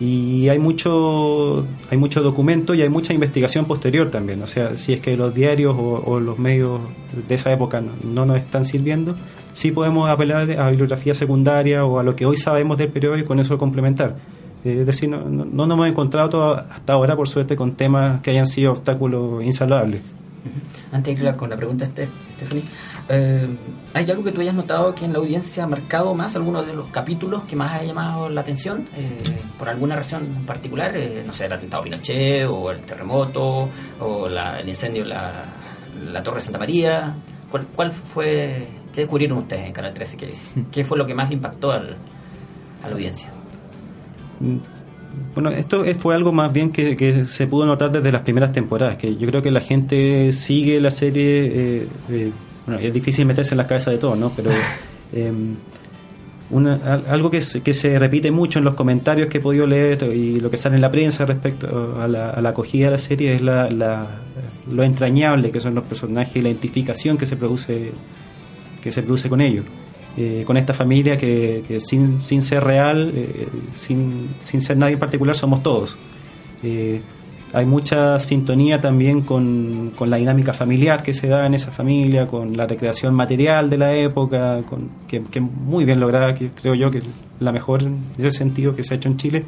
[0.00, 4.42] y hay mucho hay mucho documento y hay mucha investigación posterior también.
[4.42, 6.80] O sea si es que los diarios o, los medios
[7.28, 9.16] de esa época no, no nos están sirviendo
[9.52, 13.24] sí podemos apelar a bibliografía secundaria o a lo que hoy sabemos del periodo y
[13.24, 14.16] con eso complementar.
[14.64, 18.20] Es decir no, no, no nos hemos encontrado todo- hasta ahora por suerte con temas
[18.22, 20.02] que hayan sido obstáculos insalables
[20.92, 22.62] Antes de ir con la pregunta, Stephanie,
[23.08, 23.46] eh,
[23.94, 26.74] ¿hay algo que tú hayas notado que en la audiencia ha marcado más alguno de
[26.74, 28.88] los capítulos que más ha llamado la atención?
[28.96, 29.16] eh,
[29.58, 30.96] ¿Por alguna razón en particular?
[30.96, 33.68] Eh, no sé, el atentado Pinochet, o el terremoto,
[34.00, 35.44] o la- el incendio en la,
[36.12, 37.14] la Torre de Santa María.
[37.50, 40.16] ¿Cuál, cuál fue, qué descubrieron ustedes en Canal 13?
[40.16, 40.34] ¿Qué,
[40.70, 41.96] qué fue lo que más le impactó al-
[42.82, 43.30] a la audiencia?
[45.34, 48.52] Bueno, esto es- fue algo más bien que, que se pudo notar desde las primeras
[48.52, 51.46] temporadas, que yo creo que la gente sigue la serie,
[51.82, 52.32] eh, eh,
[52.68, 54.32] bueno, es difícil meterse en la cabeza de todos, ¿no?
[54.36, 54.50] Pero
[55.12, 55.32] eh,
[56.50, 60.02] una- algo que se, que se repite mucho en los comentarios que he podido leer
[60.14, 62.98] y lo que sale en la prensa respecto a la, a la acogida de la
[62.98, 64.06] serie es la, la-
[64.70, 67.92] lo entrañable que son los personajes y la identificación que se produce
[68.82, 69.64] que se produce con ellos.
[70.16, 74.94] Eh, con esta familia que, que sin, sin ser real, eh, sin, sin ser nadie
[74.94, 75.96] en particular, somos todos.
[76.62, 77.00] Eh,
[77.52, 82.26] hay mucha sintonía también con, con la dinámica familiar que se da en esa familia,
[82.26, 86.74] con la recreación material de la época, con, que, que muy bien lograda, que creo
[86.74, 87.00] yo que
[87.40, 89.44] la mejor en ese sentido que se ha hecho en Chile.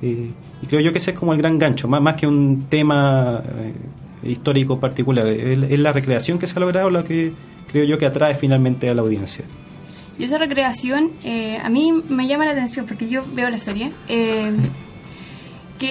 [0.00, 0.30] Eh,
[0.62, 3.42] y creo yo que ese es como el gran gancho, más, más que un tema
[3.44, 7.32] eh, histórico particular, es, la recreación que se ha logrado lo que
[7.70, 9.44] creo yo que atrae finalmente a la audiencia.
[10.18, 13.90] Y esa recreación eh, a mí me llama la atención porque yo veo la serie.
[14.08, 14.52] eh,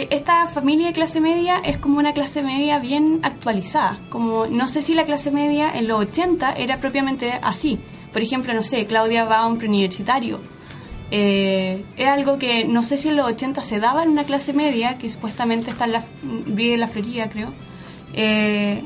[0.10, 4.00] esta familia de clase media es como una clase media bien actualizada.
[4.10, 7.80] Como no sé si la clase media en los 80 era propiamente así.
[8.12, 10.40] Por ejemplo, no sé, Claudia va a un preuniversitario.
[11.12, 14.54] Eh, era algo que no sé si en los 80 se daba en una clase
[14.54, 17.54] media, que supuestamente está en la, vive en la Florida, creo.
[18.14, 18.84] Eh,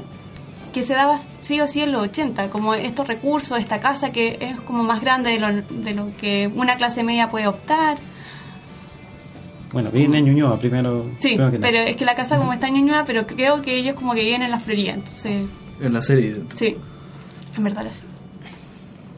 [0.73, 4.37] que se daba sí o sí en los 80, como estos recursos, esta casa que
[4.41, 7.97] es como más grande de lo, de lo que una clase media puede optar.
[9.77, 11.05] Bueno, viene en Ñuñoa primero.
[11.19, 11.71] Sí, primero que nada.
[11.71, 14.23] pero es que la casa como está en Ñuñoa, pero creo que ellos como que
[14.23, 15.43] viven en la Florida, entonces
[15.79, 16.33] En la serie.
[16.55, 16.75] sí,
[17.55, 18.01] en verdad así.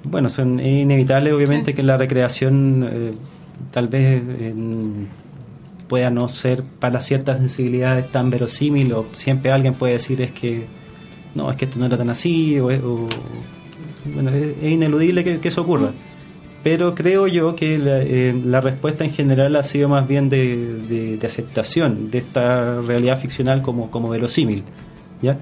[0.04, 3.14] Bueno, son, es inevitable obviamente que la recreación eh,
[3.72, 4.22] tal vez
[5.88, 10.66] pueda no ser para ciertas sensibilidades tan verosímil o siempre alguien puede decir es que
[11.36, 12.68] no, es que esto no era tan así o,
[14.14, 15.94] bueno, es, ineludible que, eso ocurra.
[16.64, 21.26] Pero creo yo que eh, la, respuesta en general ha sido más bien de, de,
[21.26, 24.64] aceptación de esta realidad ficcional como, como verosímil.
[25.22, 25.38] ¿ya?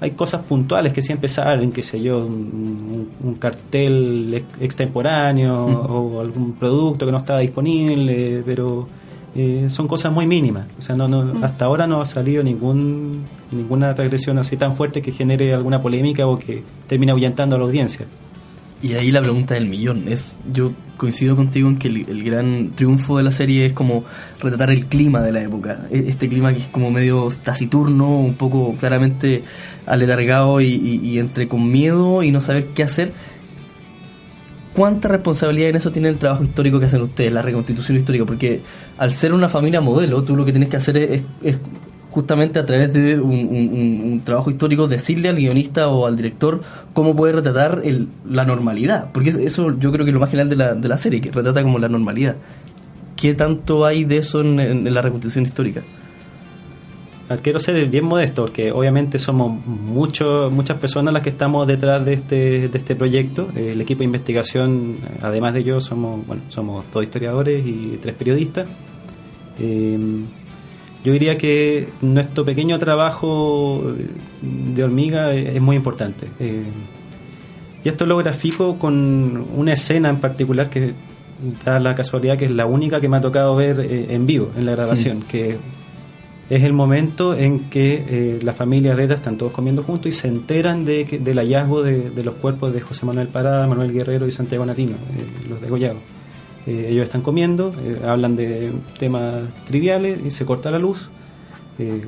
[0.00, 7.06] hay cosas puntuales que siempre salen, qué sé yo, un, cartel extemporáneo o algún producto
[7.06, 8.86] que no estaba disponible, pero
[9.34, 10.66] eh, son cosas muy mínimas.
[10.78, 15.02] O sea, no, no, hasta ahora no ha salido ningún, ninguna regresión así tan fuerte
[15.02, 18.06] que genere alguna polémica o que termine ahuyentando a la audiencia.
[18.80, 23.16] Y ahí la pregunta del millón es, yo coincido contigo en que el, gran triunfo
[23.16, 24.04] de la serie es como
[24.40, 28.34] retratar el clima de la época, e, este clima que es como medio taciturno, un
[28.34, 29.42] poco claramente
[29.84, 33.12] aletargado y, entre con miedo y no saber qué hacer.
[34.74, 38.24] ¿Cuánta responsabilidad en eso tiene el trabajo histórico que hacen ustedes, la reconstitución histórica?
[38.24, 38.60] Porque
[38.96, 40.96] al ser una familia modelo, tú lo que tienes que hacer
[41.42, 41.58] es
[42.18, 46.62] justamente a través de un, trabajo histórico decirle al guionista o al director
[46.92, 47.80] cómo puede retratar
[48.28, 50.98] la normalidad, porque eso yo creo que es lo más general de la, de la
[50.98, 52.34] serie, que retrata como la normalidad.
[53.14, 55.82] ¿Qué tanto hay de eso en, la reconstrucción histórica?
[57.28, 62.04] Ah, quiero ser bien modesto, porque obviamente somos muchos muchas personas las que estamos detrás
[62.04, 63.48] de este, de este proyecto.
[63.54, 68.66] El equipo de investigación, además de yo, somos, bueno, somos dos historiadores y tres periodistas.
[69.60, 69.98] Eh,
[71.08, 73.94] yo diría que nuestro pequeño trabajo
[74.42, 76.28] de hormiga es muy importante.
[76.38, 76.64] Eh,
[77.82, 80.92] y esto lo grafico con una escena en particular que
[81.64, 84.50] da la casualidad que es la única que me ha tocado ver eh, en vivo,
[84.54, 85.56] en la grabación, que
[86.50, 90.28] es el momento en que eh, la familia Herrera están todos comiendo juntos y se
[90.28, 94.66] enteran de del hallazgo de, los cuerpos de José Manuel Parada, Manuel Guerrero y Santiago
[94.66, 94.96] Natino,
[95.48, 96.02] los degollados.
[96.68, 101.08] Eh, ellos están comiendo, eh, hablan de temas triviales y se corta la luz.
[101.78, 102.02] Eh,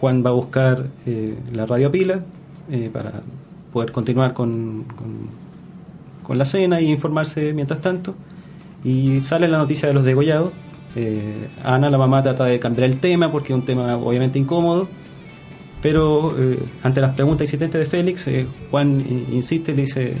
[0.00, 0.86] Juan va a buscar
[1.52, 2.24] la radio pila
[2.94, 3.20] para
[3.70, 4.84] poder continuar con,
[6.24, 8.14] con, la cena e informarse mientras tanto.
[8.82, 10.52] Y sale la noticia de los degollados.
[11.62, 14.88] Ana, la mamá, trata de cambiar el tema porque es un tema obviamente incómodo.
[15.82, 16.34] Pero
[16.82, 18.26] ante las preguntas insistentes de Félix,
[18.70, 20.14] Juan insiste y le dice,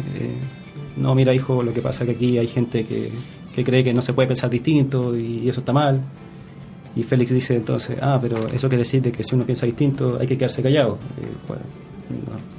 [0.98, 3.10] no, mira hijo, lo que pasa es que aquí hay gente que
[3.54, 6.00] que cree que no se puede pensar distinto y, eso está mal.
[6.96, 10.18] Y Félix dice entonces, ah, pero eso quiere decir de que si uno piensa distinto
[10.20, 10.98] hay que quedarse callado.
[11.18, 11.56] Eh,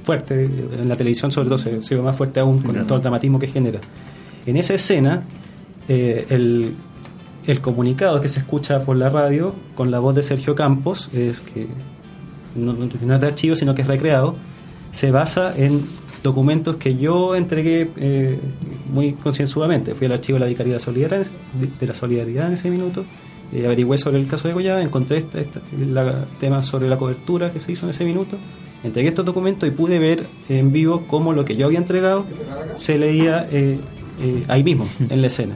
[0.04, 3.40] fuerte, en la televisión sobre todo se, ve más fuerte aún con todo el dramatismo
[3.40, 3.80] que genera.
[4.46, 5.24] En esa escena,
[5.88, 6.76] eh, el,
[7.46, 11.42] el, comunicado que se escucha por la radio con la voz de Sergio Campos, es
[11.42, 11.68] que
[12.56, 14.36] no, no es de archivo, sino que es recreado,
[14.92, 15.84] se basa en
[16.24, 18.40] documentos que yo entregué eh,
[18.92, 19.96] muy concienzudamente.
[19.96, 23.06] Fui al archivo de la Vicaría de la Solidaridad, la en ese minuto,
[23.54, 25.48] eh, averigüé sobre el caso de Goya, encontré este,
[26.40, 28.38] tema sobre la cobertura que se hizo en ese minuto,
[28.84, 32.26] entregué estos documentos y pude ver en vivo cómo lo que yo había entregado
[32.76, 33.80] se leía eh,
[34.48, 35.56] ahí mismo, en la escena.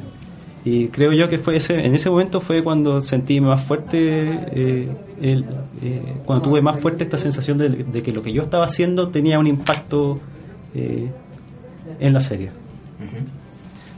[0.66, 4.90] Y creo yo que fue ese, en ese momento fue cuando sentí más fuerte,
[5.22, 5.46] el,
[6.26, 9.46] cuando tuve más fuerte esta sensación de, que lo que yo estaba haciendo tenía un
[9.46, 10.20] impacto
[10.76, 11.10] eh,
[12.00, 12.52] en la serie.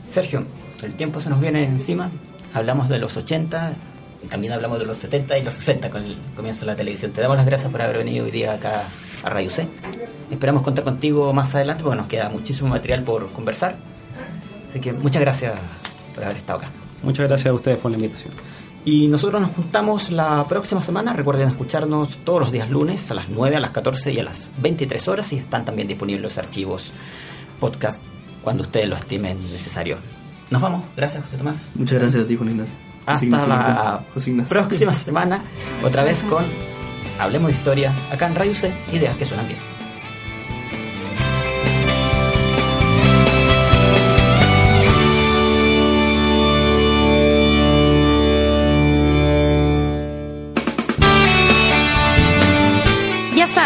[0.08, 0.44] Sergio,
[0.82, 2.10] el tiempo se nos viene encima.
[2.54, 3.74] Hablamos de los 80,
[4.22, 7.12] y también hablamos de los 70 y los 60 con el comienzo de la televisión.
[7.12, 8.84] Te damos las gracias por haber venido hoy día acá
[9.22, 9.68] a Radio C.
[10.30, 13.76] Esperamos contar contigo más adelante porque nos queda muchísimo material por conversar.
[14.68, 15.54] Así que muchas gracias
[16.14, 16.68] por haber estado acá.
[17.02, 18.32] Muchas gracias a ustedes por la invitación.
[18.90, 21.12] Y nosotros nos juntamos la próxima semana.
[21.12, 24.50] Recuerden escucharnos todos los días lunes a las 9, a las 14 y a las
[24.62, 25.30] 23 horas.
[25.34, 26.94] Y están también disponibles los archivos
[27.60, 28.00] podcast
[28.42, 29.98] cuando ustedes lo estimen necesario.
[30.48, 30.84] Nos vamos.
[30.96, 31.70] Gracias, José Tomás.
[31.74, 32.78] Muchas gracias a ti, Juan Ignacio.
[33.04, 34.06] Hasta la
[34.48, 35.42] próxima semana,
[35.84, 36.44] otra vez con
[37.18, 39.67] Hablemos de Historia, acá en Radio C, ideas que suenan bien.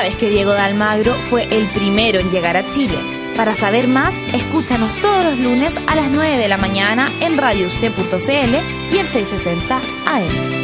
[0.03, 2.99] Sabes que Diego de Almagro fue el primero en llegar a Chile.
[3.37, 7.71] Para saber más, escúchanos todos los lunes a las 9 de la mañana en Radio
[7.71, 10.62] C.cl y el 660 AM.